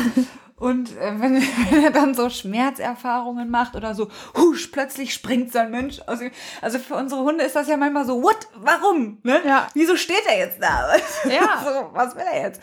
[0.61, 1.41] Und äh, wenn,
[1.71, 6.21] wenn er dann so Schmerzerfahrungen macht oder so, husch, plötzlich springt so ein Mensch aus
[6.21, 6.29] ihm.
[6.61, 9.17] Also für unsere Hunde ist das ja manchmal so, what, warum?
[9.23, 9.39] Ne?
[9.43, 9.67] Ja.
[9.73, 10.93] Wieso steht er jetzt da?
[11.31, 11.63] Ja.
[11.63, 12.61] so, was will er jetzt?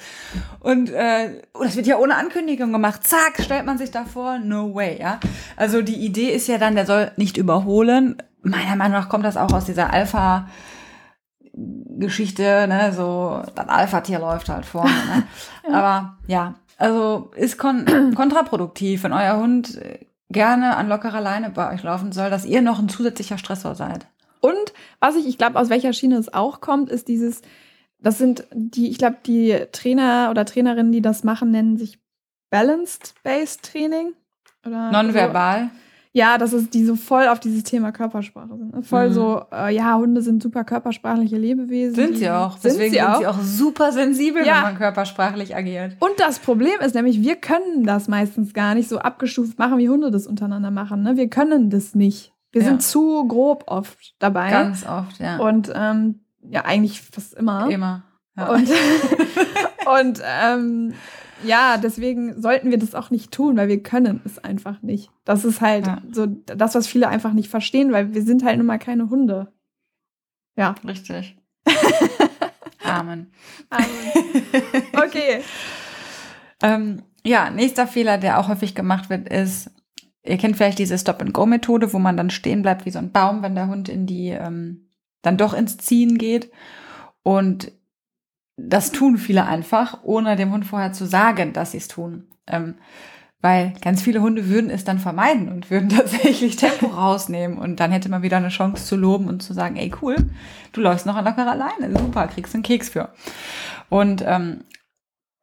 [0.61, 3.05] Und äh, oh, das wird ja ohne Ankündigung gemacht.
[3.05, 5.19] Zack, stellt man sich da vor, no way, ja.
[5.57, 8.23] Also die Idee ist ja dann, der soll nicht überholen.
[8.43, 10.47] Meiner Meinung nach kommt das auch aus dieser Alpha-
[11.99, 15.25] Geschichte, ne, so, das Alpha-Tier läuft halt vorne, ne?
[15.75, 19.81] Aber ja, also ist kon kontraproduktiv, wenn euer Hund
[20.31, 24.07] gerne an lockerer Leine bei euch laufen soll, dass ihr noch ein zusätzlicher Stressor seid.
[24.41, 27.43] Und was ich, ich glaube, aus welcher Schiene es auch kommt, ist dieses,
[27.99, 31.99] das sind die, ich glaube, die Trainer oder Trainerinnen, die das machen, nennen sich
[32.51, 34.13] Balanced-Based Training.
[34.65, 35.65] Oder Nonverbal.
[35.65, 35.88] So.
[36.13, 38.75] Ja, das ist die so voll auf dieses Thema Körpersprache sind.
[38.75, 38.83] ne?
[38.83, 39.13] Voll Mhm.
[39.13, 41.95] so, äh, ja, Hunde sind super körpersprachliche Lebewesen.
[41.95, 42.53] Sind sie auch.
[42.57, 43.19] Sind Deswegen sie sind auch.
[43.21, 44.57] sie auch super sensibel, Ja.
[44.57, 45.97] wenn man körpersprachlich agiert.
[46.01, 49.89] Und das Problem ist nämlich, wir können das meistens gar nicht so abgestuft machen, wie
[49.89, 51.03] Hunde das untereinander machen.
[51.03, 51.17] Ne?
[51.17, 52.33] Wir können das nicht.
[52.53, 52.69] Wir Ja.
[52.69, 54.51] sind zu grob oft dabei.
[54.51, 55.37] Ganz oft, ja.
[55.39, 57.69] Und ähm, ja, eigentlich fast immer.
[57.71, 58.03] Immer.
[58.37, 58.49] Ja.
[58.51, 58.69] Und,
[60.01, 60.95] und ähm,
[61.45, 65.11] ja, deswegen sollten wir das auch nicht tun, weil wir können es einfach nicht.
[65.25, 66.03] Das ist halt Ja.
[66.13, 69.53] so das, was viele einfach nicht verstehen, weil wir sind halt nun mal keine Hunde.
[70.57, 70.75] Ja.
[70.87, 71.37] Richtig.
[72.85, 73.31] Amen.
[74.95, 75.43] Okay.
[76.61, 79.71] Ähm, ja, nächster Fehler, der auch häufig gemacht wird, ist,
[80.25, 83.55] ihr kennt vielleicht diese Stop-and-Go-Methode, wo man dann stehen bleibt wie so ein Baum, wenn
[83.55, 84.89] der Hund in die, ähm,
[85.23, 86.51] dann doch ins Ziehen geht.
[87.23, 87.71] Und
[88.59, 92.27] das tun viele einfach, ohne dem Hund vorher zu sagen, dass sie es tun.
[92.47, 92.75] Ähm,
[93.41, 97.57] weil ganz viele Hunde würden es dann vermeiden und würden tatsächlich Tempo rausnehmen.
[97.57, 100.17] Und dann hätte man wieder eine Chance zu loben und zu sagen, ey cool,
[100.73, 101.97] du läufst noch locker alleine.
[101.97, 103.13] Super, kriegst einen Keks für.
[103.89, 104.65] Und ähm,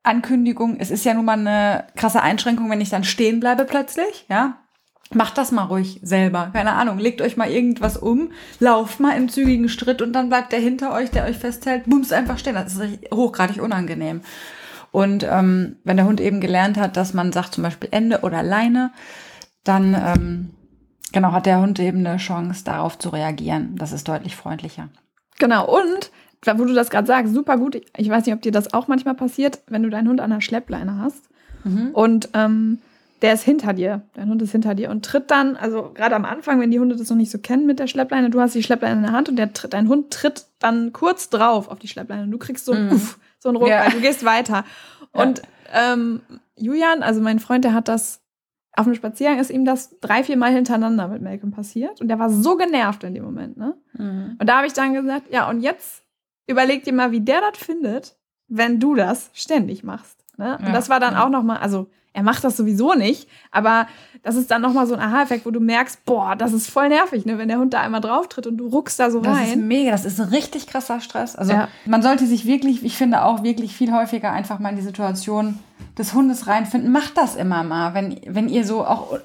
[0.04, 4.26] Ankündigung, es ist ja nun mal eine krasse Einschränkung, wenn ich dann stehen bleibe plötzlich,
[4.30, 4.60] ja.
[5.14, 6.50] Macht das mal ruhig selber.
[6.52, 10.52] Keine Ahnung, legt euch mal irgendwas um, lauft mal im zügigen Schritt und dann bleibt
[10.52, 12.56] der hinter euch, der euch festhält, bums einfach stehen.
[12.56, 14.22] Das ist hochgradig unangenehm.
[14.92, 18.42] Und ähm, wenn der Hund eben gelernt hat, dass man sagt zum Beispiel Ende oder
[18.42, 18.92] Leine,
[19.64, 20.50] dann ähm,
[21.12, 23.76] genau hat der Hund eben eine Chance, darauf zu reagieren.
[23.76, 24.90] Das ist deutlich freundlicher.
[25.38, 25.68] Genau.
[25.68, 26.12] Und
[26.46, 27.82] wo du das gerade sagst, super gut.
[27.98, 30.42] Ich weiß nicht, ob dir das auch manchmal passiert, wenn du deinen Hund an der
[30.42, 31.28] Schleppleine hast
[31.94, 32.80] und ähm,
[33.22, 34.02] der ist hinter dir.
[34.14, 36.96] Dein Hund ist hinter dir und tritt dann, also gerade am Anfang, wenn die Hunde
[36.96, 39.30] das noch nicht so kennen mit der Schleppleine, du hast die Schleppleine in der Hand
[39.30, 42.66] und der, tritt- dein Hund tritt dann kurz drauf auf die Schleppleine und du kriegst
[42.66, 42.92] so ein Mhm.
[42.94, 43.86] Uff, so ein Ruck, Ja.
[43.86, 44.66] weil du gehst weiter.
[45.14, 45.22] Ja.
[45.24, 45.42] Und
[45.74, 46.22] ähm,
[46.58, 48.22] Julian, also mein Freund, der hat das
[48.78, 52.20] auf dem Spaziergang ist ihm das drei, vier Mal hintereinander mit Malcolm passiert und der
[52.20, 53.74] war so genervt in dem Moment, ne?
[53.94, 54.36] Mhm.
[54.38, 56.04] Und da habe ich dann gesagt, ja, und jetzt
[56.46, 58.18] überleg dir mal, wie der das findet,
[58.50, 60.26] wenn du das ständig machst.
[60.38, 60.58] Ne?
[60.62, 61.24] Ja, und das war dann ja.
[61.26, 63.88] auch noch mal, also er macht das sowieso nicht, aber
[64.24, 66.90] das ist dann noch mal so ein Aha-Effekt, wo du merkst, boah, das ist voll
[66.90, 69.38] nervig, ne, wenn der Hund da einmal drauf tritt und du ruckst da so Das
[69.42, 69.68] ist rein.
[69.68, 71.36] mega, das ist ein richtig krasser Stress.
[71.36, 71.68] Also Ja.
[71.86, 75.60] man sollte sich wirklich, ich finde auch wirklich viel häufiger einfach mal in die Situation
[75.98, 76.92] des Hundes reinfinden.
[76.92, 79.20] Macht das immer mal, wenn, wenn ihr so auch,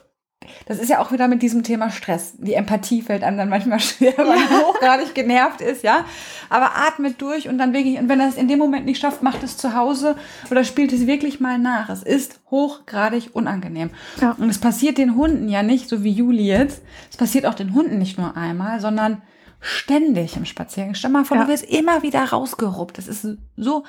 [0.67, 2.33] das ist ja auch wieder mit diesem Thema Stress.
[2.39, 6.05] Die Empathie fällt einem dann manchmal schwer, weil man hochgradig genervt ist, ja.
[6.49, 9.23] Aber atmet durch und dann wirklich, und wenn er es in dem Moment nicht schafft,
[9.23, 10.17] macht es zu Hause
[10.51, 11.89] oder spielt es wirklich mal nach.
[11.91, 13.91] Es ist hochgradig unangenehm.
[14.21, 14.35] Ja.
[14.39, 16.83] Und es passiert den Hunden ja nicht, so wie Juli jetzt.
[17.11, 19.23] Es passiert auch den Hunden nicht nur einmal, sondern
[19.61, 20.95] ständig im Spaziergang.
[20.95, 21.45] Stell mal vor, Ja.
[21.45, 22.97] du wirst immer wieder rausgeruppt.
[22.97, 23.27] Das ist
[23.57, 23.85] so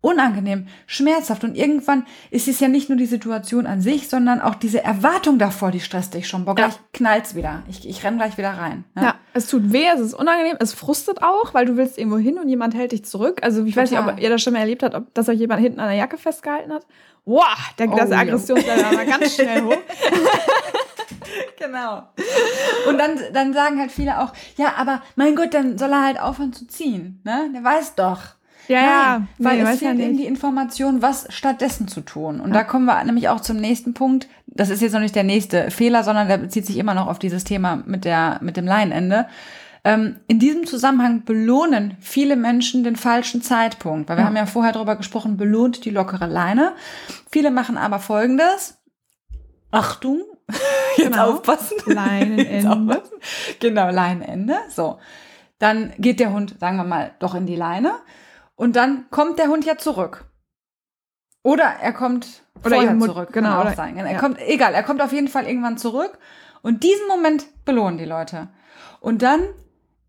[0.00, 1.42] unangenehm, schmerzhaft.
[1.42, 5.38] Und irgendwann ist es ja nicht nur die Situation an sich, sondern auch diese Erwartung
[5.38, 6.44] davor, die stresst dich schon.
[6.44, 6.66] Boah, Ja.
[6.68, 7.62] gleich knallt's wieder.
[7.68, 8.84] Ich, ich renn gleich wieder rein.
[8.96, 12.38] Ja, es tut weh, es ist unangenehm, es frustet auch, weil du willst irgendwo hin
[12.38, 13.40] und jemand hält dich zurück.
[13.42, 14.14] Also ich weiß nicht, Total.
[14.14, 16.16] ob ihr das schon mal erlebt habt, ob dass euch jemand hinten an der Jacke
[16.16, 16.86] festgehalten hat.
[17.24, 17.44] Wow,
[17.78, 18.18] der, Oh, das ja.
[18.18, 19.76] Aggressionslevel war ganz schnell hoch.
[21.58, 22.02] Genau.
[22.88, 26.20] Und dann, dann sagen halt viele auch, ja, aber mein Gott, dann soll er halt
[26.20, 27.20] aufhören zu ziehen.
[27.24, 27.50] Ne?
[27.54, 28.20] Der weiß doch.
[28.68, 32.40] Ja, ja, weil nee, es ja fehlt eben die Information, was stattdessen zu tun.
[32.40, 34.28] Und da kommen wir nämlich auch zum nächsten Punkt.
[34.46, 37.18] das ist jetzt noch nicht der nächste Fehler, sondern der bezieht sich immer noch auf
[37.18, 39.26] dieses Thema mit der, mit dem Laienende.
[39.84, 44.26] Ähm, in diesem Zusammenhang belohnen viele Menschen den falschen Zeitpunkt, weil wir Ja.
[44.26, 46.72] haben ja vorher darüber gesprochen, belohnt die lockere Leine.
[47.30, 48.76] Viele machen aber Folgendes.
[49.70, 50.20] Achtung,
[50.96, 51.30] jetzt Genau.
[51.32, 51.76] aufpassen.
[51.86, 52.70] Jetzt Leinenende.
[52.70, 53.16] aufpassen.
[53.60, 54.56] Genau, Leinenende.
[54.70, 54.98] So.
[55.58, 57.92] Dann geht der Hund, sagen wir mal, doch in die Leine.
[58.58, 60.24] Und dann kommt der Hund ja zurück.
[61.44, 63.32] Oder er kommt Oder vorher zurück.
[63.32, 63.96] genau, Kann auch sein.
[63.96, 64.18] Er ja.
[64.18, 66.18] kommt, egal, er kommt auf jeden Fall irgendwann zurück.
[66.60, 68.48] Und diesen Moment belohnen die Leute.
[68.98, 69.42] Und dann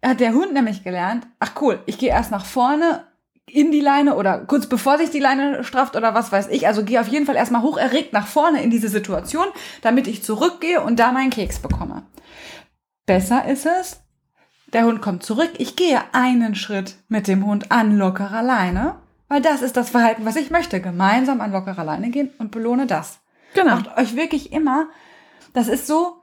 [0.04, 3.06] hat der Hund nämlich gelernt, ach cool, ich gehe erst nach vorne
[3.46, 6.66] in die Leine oder kurz bevor sich die Leine strafft oder was weiß ich.
[6.66, 9.46] Also gehe auf jeden Fall erstmal hoch erregt nach vorne in diese Situation,
[9.84, 12.02] damit ich zurückgehe und da meinen Keks bekomme.
[13.06, 14.02] Besser ist es,
[14.74, 18.96] der Hund kommt zurück, ich gehe einen Schritt mit dem Hund an lockerer Leine,
[19.28, 20.82] weil das ist das Verhalten, was ich möchte.
[20.82, 23.20] Gemeinsam an lockerer Leine gehen und belohne das.
[23.54, 23.76] Genau.
[23.76, 24.88] Macht euch wirklich immer,
[25.54, 26.20] das ist so,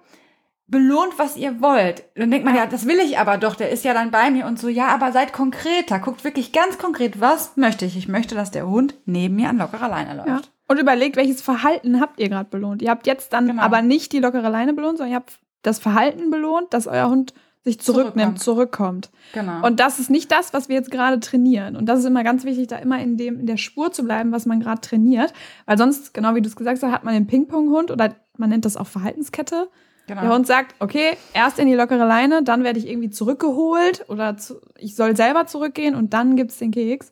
[0.68, 2.04] belohnt, was ihr wollt.
[2.16, 4.46] Dann denkt man, ja, das will ich aber doch, der ist ja dann bei mir
[4.46, 7.96] und so, ja, aber seid konkreter, guckt wirklich ganz konkret, was möchte ich?
[7.96, 10.28] Ich möchte, dass der Hund neben mir an lockerer Leine läuft.
[10.28, 10.40] Ja.
[10.68, 12.82] Und überlegt, welches Verhalten habt ihr gerade belohnt.
[12.82, 13.62] Ihr habt jetzt dann Genau.
[13.62, 17.34] aber nicht die lockere Leine belohnt, sondern ihr habt das Verhalten belohnt, dass euer Hund
[17.66, 19.10] sich zurücknimmt, zurückkommt.
[19.34, 19.66] Genau.
[19.66, 21.74] Und das ist nicht das, was wir jetzt gerade trainieren.
[21.74, 24.30] Und das ist immer ganz wichtig, da immer in, dem, in der Spur zu bleiben,
[24.30, 25.32] was man gerade trainiert.
[25.66, 28.64] Weil sonst, genau wie du es gesagt hast, hat man den Ping-Pong-Hund oder man nennt
[28.64, 29.68] das auch Verhaltenskette.
[30.06, 30.20] genau.
[30.20, 34.36] Der Hund sagt, okay, erst in die lockere Leine, dann werde ich irgendwie zurückgeholt oder
[34.36, 37.10] zu, ich soll selber zurückgehen und dann gibt's den Keks.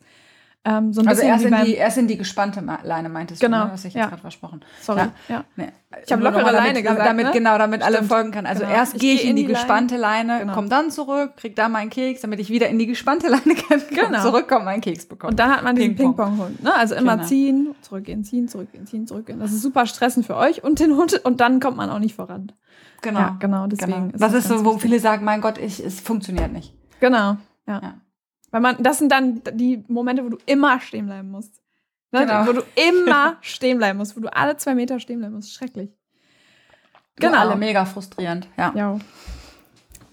[0.67, 3.65] Ähm, so also erst in, beim- die, erst in die gespannte Leine meintest Genau, du,
[3.67, 3.73] ne?
[3.73, 4.07] was ich jetzt ja.
[4.09, 4.61] gerade versprochen.
[4.81, 5.43] Sorry, Ja.
[5.57, 5.65] ja.
[6.03, 7.31] Ich hab Nur lockere mal Leine damit, gesagt, Damit, ne?
[7.33, 8.11] Genau, damit alle Stimmt.
[8.11, 8.45] folgen kann.
[8.47, 8.73] Also Genau.
[8.73, 10.53] erst gehe ich gehe in die, die gespannte Leine, Genau.
[10.53, 13.81] komm dann zurück, krieg da meinen Keks, damit ich wieder in die gespannte Leine kann,
[13.91, 14.21] Genau.
[14.23, 15.29] zurückkomme, meinen Keks bekomme.
[15.31, 16.15] Und dann hat man Ping-Pong.
[16.15, 16.63] Ping-Pong-Hund.
[16.63, 16.73] Ne?
[16.73, 17.27] Also immer Genau.
[17.27, 19.39] ziehen, zurückgehen, ziehen, zurückgehen, ziehen, zurückgehen.
[19.39, 22.15] Das ist super stressend für euch und den Hund und dann kommt man auch nicht
[22.15, 22.51] voran.
[23.03, 23.19] Genau.
[23.19, 24.13] Ja, genau, deswegen Genau.
[24.15, 26.73] ist das ist so, wo viele sagen, mein Gott, ich, es funktioniert nicht.
[26.99, 27.93] Genau, ja.
[28.55, 31.61] Weil man, das sind dann die Momente, wo du immer stehen bleiben musst.
[32.13, 32.21] Ne?
[32.21, 32.47] Genau.
[32.47, 35.53] Wo du immer stehen bleiben musst, wo du alle zwei Meter stehen bleiben musst.
[35.53, 35.89] Schrecklich.
[37.17, 37.33] Genau.
[37.33, 37.37] Genau.
[37.41, 38.47] alle mega frustrierend.
[38.55, 38.71] Ja.
[38.73, 38.99] Ja.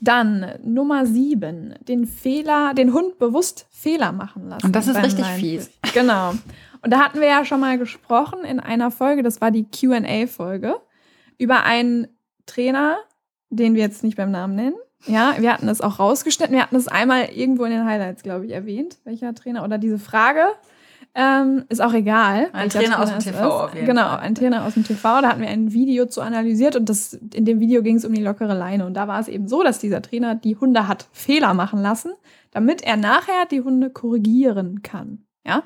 [0.00, 4.66] Dann Nummer sieben, den Fehler, den Hund bewusst Fehler machen lassen.
[4.66, 5.68] Und das ist richtig Leinenführen.
[5.84, 5.94] fies.
[5.94, 6.30] Genau.
[6.30, 10.80] Und da hatten wir ja schon mal gesprochen in einer Folge, das war die QA-Folge,
[11.38, 12.08] über einen
[12.46, 12.98] Trainer,
[13.50, 14.76] den wir jetzt nicht beim Namen nennen.
[15.06, 16.54] Ja, wir hatten es auch rausgeschnitten.
[16.54, 19.98] Wir hatten es einmal irgendwo in den Highlights, glaube ich, erwähnt, welcher Trainer oder diese
[19.98, 20.42] Frage.
[21.14, 22.48] Ähm, ist auch egal.
[22.52, 24.20] Ein welcher Trainer aus dem TV Genau, Fall.
[24.20, 25.20] ein Trainer aus dem TV.
[25.20, 28.14] Da hatten wir ein Video zu analysiert und das, in dem Video ging es um
[28.14, 28.86] die lockere Leine.
[28.86, 32.12] Und da war es eben so, dass dieser Trainer die Hunde hat Fehler machen lassen,
[32.50, 35.24] damit er nachher die Hunde korrigieren kann.
[35.46, 35.64] Ja.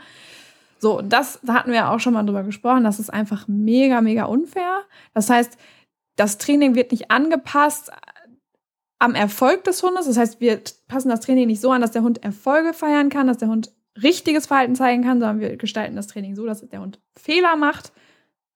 [0.79, 2.83] So, und das da hatten wir auch schon mal drüber gesprochen.
[2.85, 4.81] Das ist einfach mega, mega unfair.
[5.15, 5.57] Das heißt,
[6.17, 7.93] das Training wird nicht angepasst
[8.99, 10.07] am Erfolg des Hundes.
[10.07, 13.27] Das heißt, wir passen das Training nicht so an, dass der Hund Erfolge feiern kann,
[13.27, 16.81] dass der Hund richtiges Verhalten zeigen kann, sondern wir gestalten das Training so, dass der
[16.81, 17.93] Hund Fehler macht,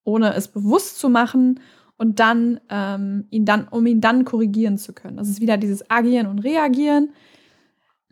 [0.04, 1.60] ohne es bewusst zu machen
[1.96, 5.16] und dann, ähm, ihn dann, um ihn dann korrigieren zu können.
[5.16, 7.10] Das ist wieder dieses Agieren und Reagieren.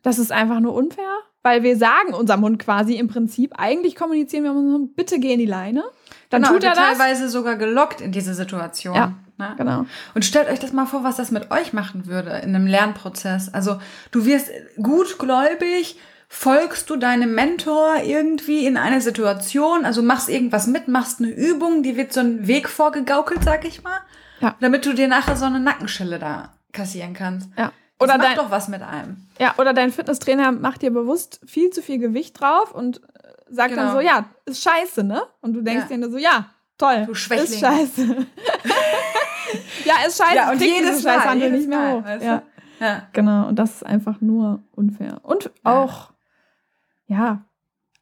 [0.03, 4.45] Das ist einfach nur unfair, weil wir sagen unserem Hund quasi im Prinzip, eigentlich kommunizieren
[4.45, 5.85] wir unserem Hund, bitte geh in die Leine.
[6.31, 6.79] Dann genau, tut er das.
[6.79, 8.95] teilweise sogar gelockt in diese Situation.
[8.95, 9.13] Ja.
[9.39, 9.55] Ne?
[9.57, 9.87] Genau.
[10.15, 13.53] Und stellt euch das mal vor, was das mit euch machen würde in einem Lernprozess.
[13.55, 14.51] Also du wirst
[15.09, 21.31] gutgläubig, folgst du deinem Mentor irgendwie in eine Situation, also machst irgendwas mit, machst eine
[21.31, 23.99] Übung, die wird so ein Weg vorgegaukelt, sag ich mal,
[24.41, 24.55] Ja.
[24.61, 27.49] damit du dir nachher so eine Nackenschelle da kassieren kannst.
[27.57, 27.73] Ja.
[28.01, 29.27] Das Oder macht dein, doch was mit einem.
[29.41, 33.01] Ja, oder dein Fitnesstrainer macht dir bewusst viel zu viel Gewicht drauf und
[33.51, 33.93] sagt dann Genau.
[33.95, 35.23] so, ja, ist scheiße, ne?
[35.41, 35.97] Und du denkst Ja.
[35.97, 37.47] dir nur so, ja, toll, Du Schwächling.
[37.47, 38.07] ist scheiße.
[39.85, 40.35] ja, ist scheiße.
[40.37, 42.05] Ja, und jedes Mal, Scheißhandel jedes nicht mehr hoch.
[42.05, 42.27] weißt du?
[42.27, 42.43] ja,
[42.81, 43.09] Ja.
[43.13, 43.49] genau.
[43.49, 45.21] Und das ist einfach nur unfair.
[45.23, 46.13] Und auch,
[47.07, 47.45] ja,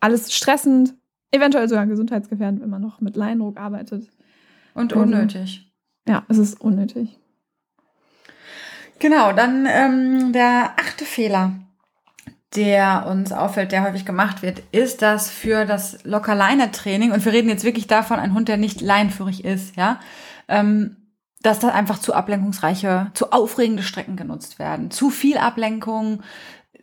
[0.01, 0.95] alles stressend,
[1.31, 4.11] eventuell sogar gesundheitsgefährdend, wenn man noch mit Leinendruck arbeitet.
[4.75, 5.73] Und Also- unnötig.
[6.09, 7.19] Ja, es ist unnötig.
[8.99, 11.53] Genau, dann ähm, der achte Fehler,
[12.57, 17.49] der uns auffällt, der häufig gemacht wird, ist, dass für das Locker-Leine-Training, und wir reden
[17.49, 20.01] jetzt wirklich davon, ein Hund, der nicht leinenführig ist, ja,
[20.49, 20.97] ähm,
[21.43, 24.91] dass da einfach zu ablenkungsreiche, zu aufregende Strecken genutzt werden.
[24.91, 26.23] Zu viel Ablenkung,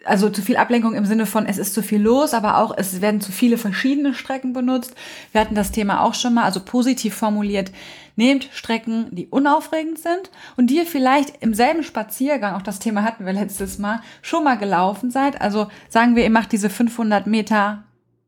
[0.05, 3.01] also zu viel Ablenkung im Sinne von, es ist zu viel los, aber auch es
[3.01, 4.95] werden zu viele verschiedene Strecken benutzt.
[5.31, 7.71] Wir hatten das Thema auch schon mal, also positiv formuliert.
[8.15, 13.03] Nehmt Strecken, die unaufregend sind und die ihr vielleicht im selben Spaziergang, auch das Thema
[13.03, 15.41] hatten wir letztes Mal, schon mal gelaufen seid.
[15.41, 17.83] Also sagen wir, ihr macht diese 500 Meter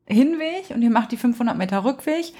[0.07, 2.33] Hinweg und ihr macht die 500 Meter Rückweg.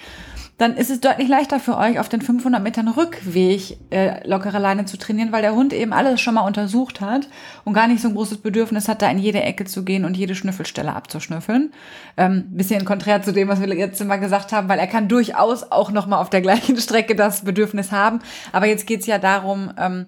[0.58, 4.86] Dann ist es deutlich leichter für euch, auf den 500 Metern Rückweg äh, lockere Leine
[4.86, 7.28] zu trainieren, weil der Hund eben alles schon mal untersucht hat
[7.66, 10.16] und gar nicht so ein großes Bedürfnis hat, da in jede Ecke zu gehen und
[10.16, 11.74] jede Schnüffelstelle abzuschnüffeln.
[12.16, 15.72] Ähm, bisschen konträr zu dem, was wir jetzt immer gesagt haben, weil er kann durchaus
[15.72, 18.20] auch noch mal auf der gleichen Strecke das Bedürfnis haben.
[18.54, 20.06] Aber jetzt geht's ja darum, ähm,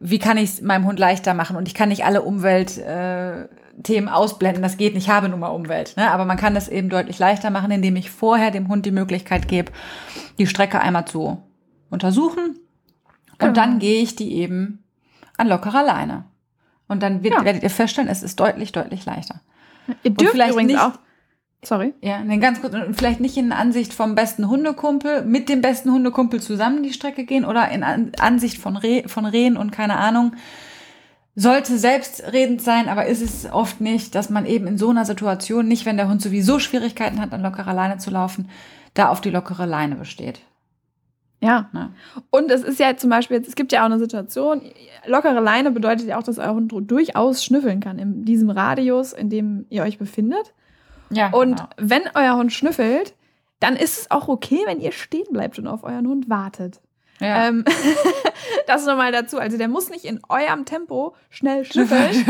[0.00, 1.56] wie kann ich es meinem Hund leichter machen?
[1.56, 4.62] Und ich kann nicht alle Umweltthemen äh, ausblenden.
[4.62, 5.04] Das geht nicht.
[5.04, 5.96] Ich habe nun mal Umwelt.
[5.96, 6.10] Ne?
[6.10, 9.48] Aber man kann das eben deutlich leichter machen, indem ich vorher dem Hund die Möglichkeit
[9.48, 9.72] gebe,
[10.38, 11.42] die Strecke einmal zu
[11.90, 12.56] untersuchen.
[13.32, 13.52] Und Genau.
[13.52, 14.82] dann gehe ich die eben
[15.36, 16.24] an lockerer Leine.
[16.88, 17.44] Und dann wird, Ja.
[17.44, 19.40] werdet ihr feststellen, es ist deutlich, deutlich leichter.
[20.02, 20.92] Ihr dürft vielleicht übrigens nicht- auch.
[21.66, 21.94] Sorry.
[22.00, 25.90] Ja, ne, ganz kurz, und vielleicht nicht in Ansicht vom besten Hundekumpel, mit dem besten
[25.90, 29.96] Hundekumpel zusammen die Strecke gehen oder in An Ansicht von, Reh, von Rehen und keine
[29.96, 30.34] Ahnung.
[31.34, 35.66] Sollte selbstredend sein, aber ist es oft nicht, dass man eben in so einer Situation,
[35.66, 38.48] nicht wenn der Hund sowieso Schwierigkeiten hat, an lockerer Leine zu laufen,
[38.94, 40.40] da auf die lockere Leine besteht.
[41.40, 41.68] Ja.
[41.72, 41.90] Ne?
[42.30, 44.62] Und es ist ja zum Beispiel, es gibt ja auch eine Situation,
[45.04, 49.30] lockere Leine bedeutet ja auch, dass euer Hund durchaus schnüffeln kann in diesem Radius, in
[49.30, 50.54] dem ihr euch befindet.
[51.10, 51.68] Ja, Und genau.
[51.76, 53.14] wenn euer Hund schnüffelt,
[53.60, 56.80] dann ist es auch okay, wenn ihr stehen bleibt und auf euren Hund wartet.
[57.20, 57.48] ja.
[57.48, 57.64] Ähm,
[58.66, 59.38] das nochmal dazu.
[59.38, 62.26] Also der muss nicht in eurem Tempo schnell schnüffeln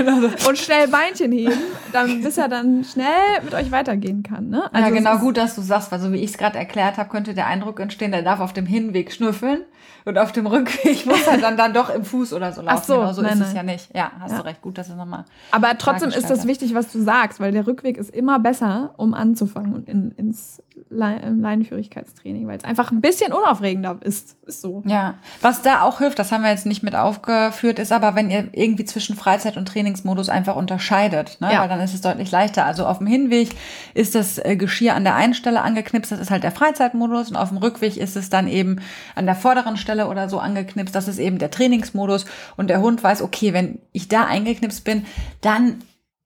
[0.48, 1.58] und schnell Beinchen heben,
[1.92, 4.48] dann, bis er dann schnell mit euch weitergehen kann.
[4.48, 4.58] Ne?
[4.58, 6.96] ja, Also es genau, gut, dass du sagst, weil so wie ich es gerade erklärt
[6.98, 9.64] habe, könnte der Eindruck entstehen, der darf auf dem Hinweg schnüffeln
[10.05, 12.79] und auf dem Rückweg muss er dann, dann doch im Fuß oder so laufen.
[12.79, 13.94] Ach so, genau so nein, ist es ja nicht.
[13.94, 14.38] Ja, hast Ja.
[14.38, 15.25] du recht, gut, dass du nochmal.
[15.51, 19.14] Aber trotzdem ist das wichtig, was du sagst, weil der Rückweg ist immer besser, um
[19.14, 24.37] anzufangen und in, ins Leinenführigkeitstraining, weil es einfach ein bisschen unaufregender ist.
[24.46, 24.83] Ist so.
[24.87, 28.31] Ja, was da auch hilft, das haben wir jetzt nicht mit aufgeführt, ist aber, wenn
[28.31, 31.53] ihr irgendwie zwischen Freizeit- und Trainingsmodus einfach unterscheidet, ne?
[31.53, 31.61] Ja.
[31.62, 32.64] weil dann ist es deutlich leichter.
[32.64, 33.51] Also auf dem Hinweg
[33.94, 37.37] ist das äh, Geschirr an der einen Stelle angeknipst, das ist halt der Freizeitmodus und
[37.37, 38.77] auf dem Rückweg ist es dann eben
[39.14, 43.02] an der vorderen Stelle oder so angeknipst, das ist eben der Trainingsmodus und der Hund
[43.02, 45.06] weiß, okay, wenn ich da eingeknipst bin,
[45.40, 45.78] dann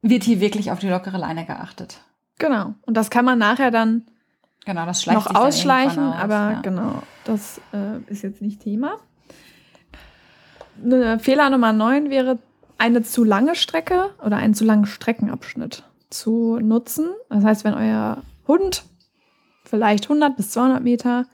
[0.02, 2.00] wird hier wirklich auf die lockere Leine geachtet.
[2.38, 2.74] Genau.
[2.82, 4.06] Und das kann man nachher dann
[4.66, 6.60] Genau, das schleicht noch ausschleichen, aus, aber ja.
[6.60, 8.98] genau, das äh, ist jetzt nicht Thema.
[10.76, 12.38] Ne, Fehler Nummer 9 wäre,
[12.78, 17.10] eine zu lange Strecke oder einen zu langen Streckenabschnitt zu nutzen.
[17.28, 18.84] Das heißt, wenn euer Hund
[19.64, 21.26] vielleicht 100 bis 200 Meter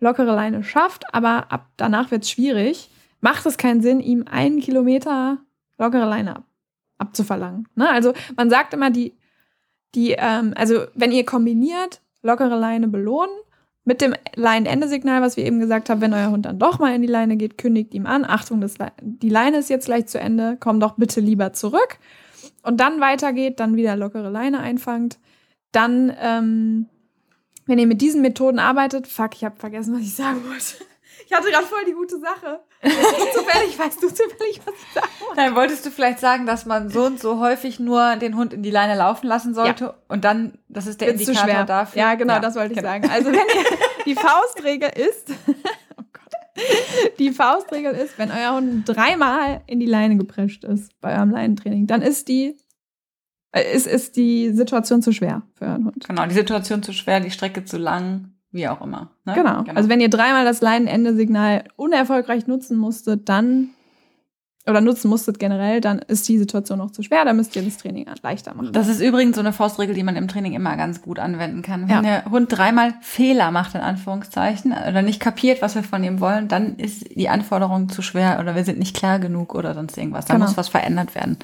[0.00, 4.60] lockere Leine schafft, aber ab danach wird es schwierig, macht es keinen Sinn, ihm einen
[4.60, 5.38] Kilometer
[5.78, 6.44] lockere Leine ab,
[6.98, 7.68] abzuverlangen.
[7.74, 7.88] Ne?
[7.88, 9.14] Also man sagt immer, die,
[9.94, 13.34] die, ähm, also wenn ihr kombiniert, lockere Leine belohnen,
[13.84, 17.02] mit dem Leinenendesignal, was wir eben gesagt haben, wenn euer Hund dann doch mal in
[17.02, 20.20] die Leine geht, kündigt ihm an, Achtung, das Le die Leine ist jetzt gleich zu
[20.20, 21.98] Ende, komm doch bitte lieber zurück.
[22.62, 25.18] Und dann weitergeht, dann wieder lockere Leine einfangt.
[25.72, 26.86] Dann, ähm,
[27.70, 30.64] wenn ihr mit diesen Methoden arbeitet, fuck, ich habe vergessen, was ich sagen wollte.
[31.26, 32.58] Ich hatte gerade voll die gute Sache.
[32.82, 35.36] Zufällig, weißt du zufällig, was ich sagen wollte?
[35.36, 38.64] Dann wolltest du vielleicht sagen, dass man so und so häufig nur den Hund in
[38.64, 41.64] die Leine laufen lassen sollte und dann, das ist der zu Indikator schwer.
[41.64, 42.02] dafür.
[42.02, 42.90] Ja, genau, das wollte ich genau.
[42.90, 43.08] sagen.
[43.08, 45.30] Also wenn ihr, die Faustregel ist,
[45.96, 51.14] oh Gott, die Faustregel ist, wenn euer Hund dreimal in die Leine geprescht ist bei
[51.14, 52.56] eurem Leinentraining, dann ist die,
[53.74, 56.06] ist, ist die Situation zu schwer für euren Hund.
[56.08, 59.10] Genau, die Situation zu schwer, die Strecke zu lang, wie auch immer.
[59.24, 59.34] Ne?
[59.34, 59.64] Genau.
[59.74, 63.70] Also wenn ihr dreimal das Leinenende-Signal unerfolgreich nutzen musstet, dann
[64.68, 67.24] oder nutzen musstet generell, dann ist die Situation noch zu schwer.
[67.24, 68.72] Da müsst ihr das Training leichter machen.
[68.72, 71.82] das ist übrigens so eine Faustregel, die man im Training immer ganz gut anwenden kann.
[71.88, 72.02] Wenn Ja.
[72.02, 76.46] der Hund dreimal Fehler macht, in Anführungszeichen, oder nicht kapiert, was wir von ihm wollen,
[76.46, 80.26] dann ist die Anforderung zu schwer oder wir sind nicht klar genug oder sonst irgendwas.
[80.26, 80.46] Da Genau.
[80.46, 81.38] muss was verändert werden.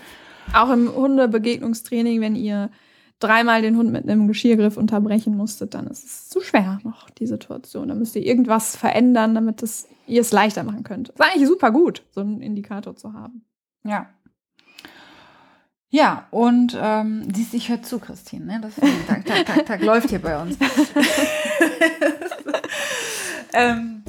[0.55, 2.71] Auch im Hundebegegnungstraining, wenn ihr
[3.19, 7.27] dreimal den Hund mit einem Geschirrgriff unterbrechen musstet, dann ist es zu schwer noch, die
[7.27, 7.89] Situation.
[7.89, 11.09] Da müsst ihr irgendwas verändern, damit es, ihr es leichter machen könnt.
[11.11, 13.45] Ist eigentlich super gut, so einen Indikator zu haben.
[13.85, 14.09] Ja.
[15.89, 18.45] Ja, und ähm, siehst, ich höre zu, Christine.
[18.45, 18.61] Ne?
[18.61, 20.59] Das tak, tak, tak, tak, läuft hier bei uns.
[23.55, 24.03] ähm,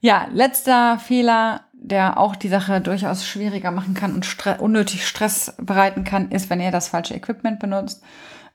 [0.00, 5.54] ja, letzter Fehler, der auch die Sache durchaus schwieriger machen kann und stre unnötig Stress
[5.58, 8.02] bereiten kann, ist, wenn ihr das falsche Equipment benutzt.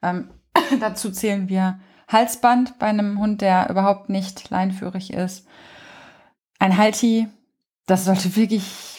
[0.01, 0.29] Ähm,
[0.79, 5.47] dazu zählen wir Halsband bei einem Hund, der überhaupt nicht leinführig ist.
[6.59, 7.27] Ein Halti,
[7.85, 8.95] das sollte wirklich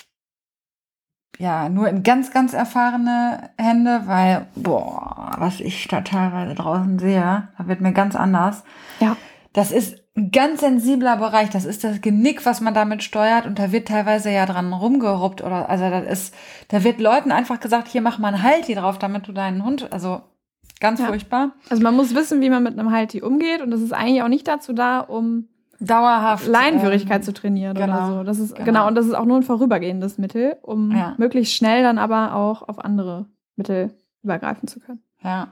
[1.38, 7.48] ja, nur in ganz, ganz erfahrene Hände, weil, boah, was ich da teilweise draußen sehe,
[7.58, 8.64] da wird mir ganz anders.
[9.00, 9.16] Ja.
[9.56, 11.48] Das ist ein ganz sensibler Bereich.
[11.50, 13.46] Das ist das Genick, was man damit steuert.
[13.46, 16.34] Und da wird teilweise ja dran rumgeruppt oder, also das ist,
[16.68, 19.64] da wird Leuten einfach gesagt, hier mach mal einen Halt hier drauf, damit du deinen
[19.64, 20.20] Hund, also
[20.80, 21.06] Ganz Ja.
[21.06, 21.52] furchtbar.
[21.70, 24.28] Also man muss wissen, wie man mit einem Halti umgeht und das ist eigentlich auch
[24.28, 25.48] nicht dazu da, um
[25.80, 26.46] Dauerhaft.
[26.46, 28.24] Leinenführigkeit ähm, zu trainieren genau, oder so.
[28.24, 28.64] Das ist genau.
[28.66, 28.86] genau.
[28.88, 31.14] und das ist auch nur ein vorübergehendes Mittel, um Ja.
[31.18, 33.26] möglichst schnell dann aber auch auf andere
[33.56, 35.02] Mittel übergreifen zu können.
[35.22, 35.48] Ja.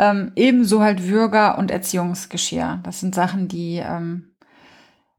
[0.00, 2.80] Ähm, ebenso halt Würger und Erziehungsgeschirr.
[2.84, 4.30] Das sind Sachen, die, ähm,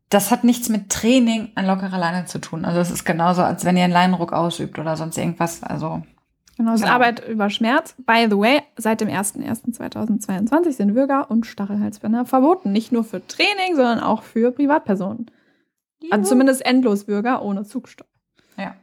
[0.10, 2.66] das hat nichts mit Training an lockerer Leine zu tun.
[2.66, 5.62] Also es ist genauso, als wenn ihr einen Leinenruck ausübt oder sonst irgendwas.
[5.62, 6.02] Also
[6.58, 6.96] Genau, es ist Genau.
[6.96, 7.96] Arbeit über Schmerz.
[8.06, 12.72] By the way, seit dem 01.01.2022 sind Würger und Stachelhalsbänder verboten.
[12.72, 15.30] Nicht nur für Training, sondern auch für Privatpersonen.
[16.10, 18.08] Also zumindest Endloswürger ohne Zugstopp.
[18.58, 18.76] Ja.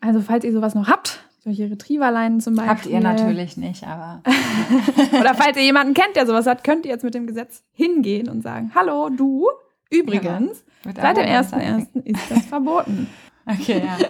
[0.00, 2.70] Also falls ihr sowas noch habt, solche Retrieverleinen zum Beispiel.
[2.70, 4.22] habt ihr natürlich nicht, aber
[5.20, 8.28] Oder falls ihr jemanden kennt, der sowas hat, könnt ihr jetzt mit dem Gesetz hingehen
[8.28, 9.48] und sagen, hallo, du,
[9.90, 11.86] übrigens, mit seit dem Arbeit sein.
[11.94, 12.04] 1.1.
[12.04, 13.08] ist das verboten.
[13.46, 13.98] Okay, ja.
[13.98, 14.08] ja.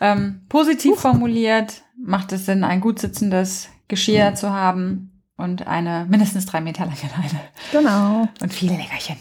[0.00, 6.46] ähm, positiv formuliert macht es Sinn, ein gut sitzendes Geschirr zu haben und eine mindestens
[6.46, 7.40] drei Meter lange Leine.
[7.72, 8.28] Genau.
[8.40, 9.16] Und viele Leckerchen.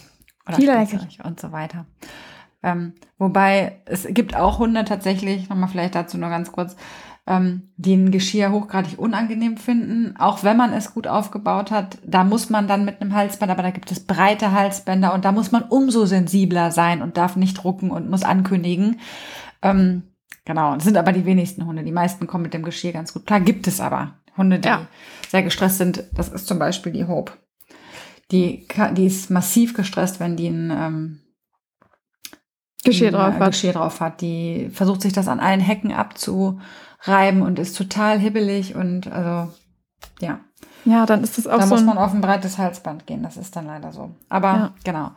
[0.47, 1.85] Oder Viele Spielzeug Und so weiter.
[2.64, 6.76] Ähm, wobei, es gibt auch Hunde tatsächlich, nochmal vielleicht dazu nur ganz kurz,
[7.28, 11.97] ähm, die ein Geschirr hochgradig unangenehm finden, auch wenn man es gut aufgebaut hat.
[12.05, 15.32] Da muss man dann mit einem Halsband, aber da gibt es breite Halsbänder und da
[15.32, 18.99] muss man umso sensibler sein und darf nicht drucken und muss ankündigen.
[19.61, 20.03] Ähm,
[20.43, 21.84] genau, das sind aber die wenigsten Hunde.
[21.84, 23.39] Die meisten kommen mit dem Geschirr ganz gut klar.
[23.39, 24.88] Gibt es aber Hunde, die Ja.
[25.30, 26.03] sehr gestresst sind.
[26.14, 27.34] Das ist zum Beispiel die Hope.
[28.32, 31.20] Die, die ist massiv gestresst, wenn die ein ähm,
[32.84, 33.51] Geschirr drauf hat.
[33.51, 34.21] Geschirr drauf hat.
[34.21, 39.51] Die versucht sich das an allen Hecken abzureiben und ist total hibbelig und also
[40.19, 40.39] ja,
[40.86, 43.23] Ja, dann ist das auch da so muss man auf ein breites Halsband gehen.
[43.23, 44.11] Das ist dann leider so.
[44.29, 44.73] Aber Ja.
[44.84, 45.11] genau.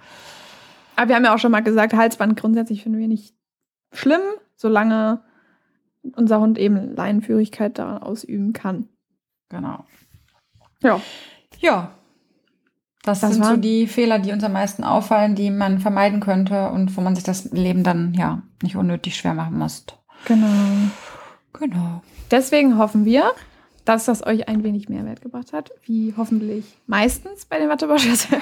[0.96, 3.34] Aber wir haben ja auch schon mal gesagt, Halsband grundsätzlich finden wir nicht
[3.92, 4.20] schlimm,
[4.56, 5.20] solange
[6.14, 8.88] unser Hund eben Leinenführigkeit daran ausüben kann.
[9.48, 9.84] Genau.
[10.82, 11.00] Ja.
[11.58, 11.90] Ja.
[13.06, 16.20] Das, Das sind so waren- die Fehler, die uns am meisten auffallen, die man vermeiden
[16.20, 19.84] könnte und wo man sich das Leben dann ja nicht unnötig schwer machen muss.
[20.26, 20.46] Genau.
[21.54, 22.02] Genau.
[22.30, 23.30] Deswegen hoffen wir,
[23.84, 28.26] dass das euch ein wenig Mehrwert gebracht hat, wie hoffentlich meistens bei den Wattebauschers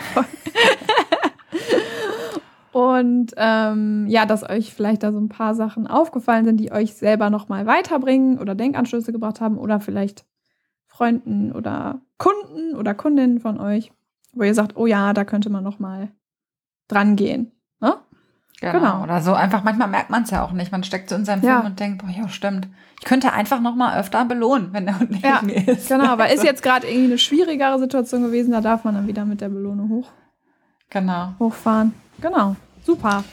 [2.73, 6.95] Und ähm, ja, dass euch vielleicht da so ein paar Sachen aufgefallen sind, die euch
[6.95, 10.25] selber nochmal weiterbringen oder Denkanstöße gebracht haben oder vielleicht
[10.89, 13.93] Freunden oder Kunden oder Kundinnen von euch,
[14.35, 16.09] wo ihr sagt, oh ja, da könnte man nochmal
[16.89, 17.53] dran gehen.
[17.81, 17.95] Ne?
[18.61, 18.73] Genau.
[18.79, 19.03] Genau.
[19.03, 20.73] Oder so einfach, manchmal merkt man es ja auch nicht.
[20.73, 21.57] Man steckt so in seinem Ja.
[21.61, 22.69] Film und denkt, boah, ja, stimmt.
[23.01, 25.89] Ich könnte einfach noch mal öfter belohnen, wenn der Hund neben Ja, mir ist.
[25.89, 29.25] Genau, aber ist jetzt gerade irgendwie eine schwierigere Situation gewesen, da darf man dann wieder
[29.25, 30.11] mit der Belohnung hoch,
[30.91, 31.35] Genau.
[31.39, 31.93] hochfahren.
[32.21, 33.25] Genau, super.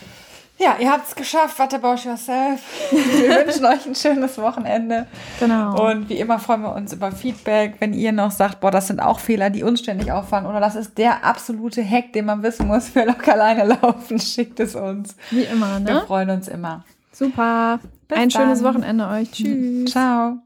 [0.61, 1.57] Ja, ihr habt es geschafft.
[1.57, 2.61] What about yourself?
[2.91, 5.07] Wir wünschen euch ein schönes Wochenende.
[5.39, 5.89] Genau.
[5.89, 8.99] Und wie immer freuen wir uns über Feedback, wenn ihr noch sagt, boah, das sind
[8.99, 12.67] auch Fehler, die uns ständig auffallen oder das ist der absolute Hack, den man wissen
[12.67, 15.15] muss für locker alleine laufen, schickt es uns.
[15.31, 16.03] Wie immer, Wir ne?
[16.05, 16.85] freuen uns immer.
[17.11, 17.79] Super.
[18.07, 18.75] Bis Ein schönes dann.
[18.75, 19.31] Wochenende euch.
[19.31, 19.91] Tschüss.
[19.91, 20.37] Ciao.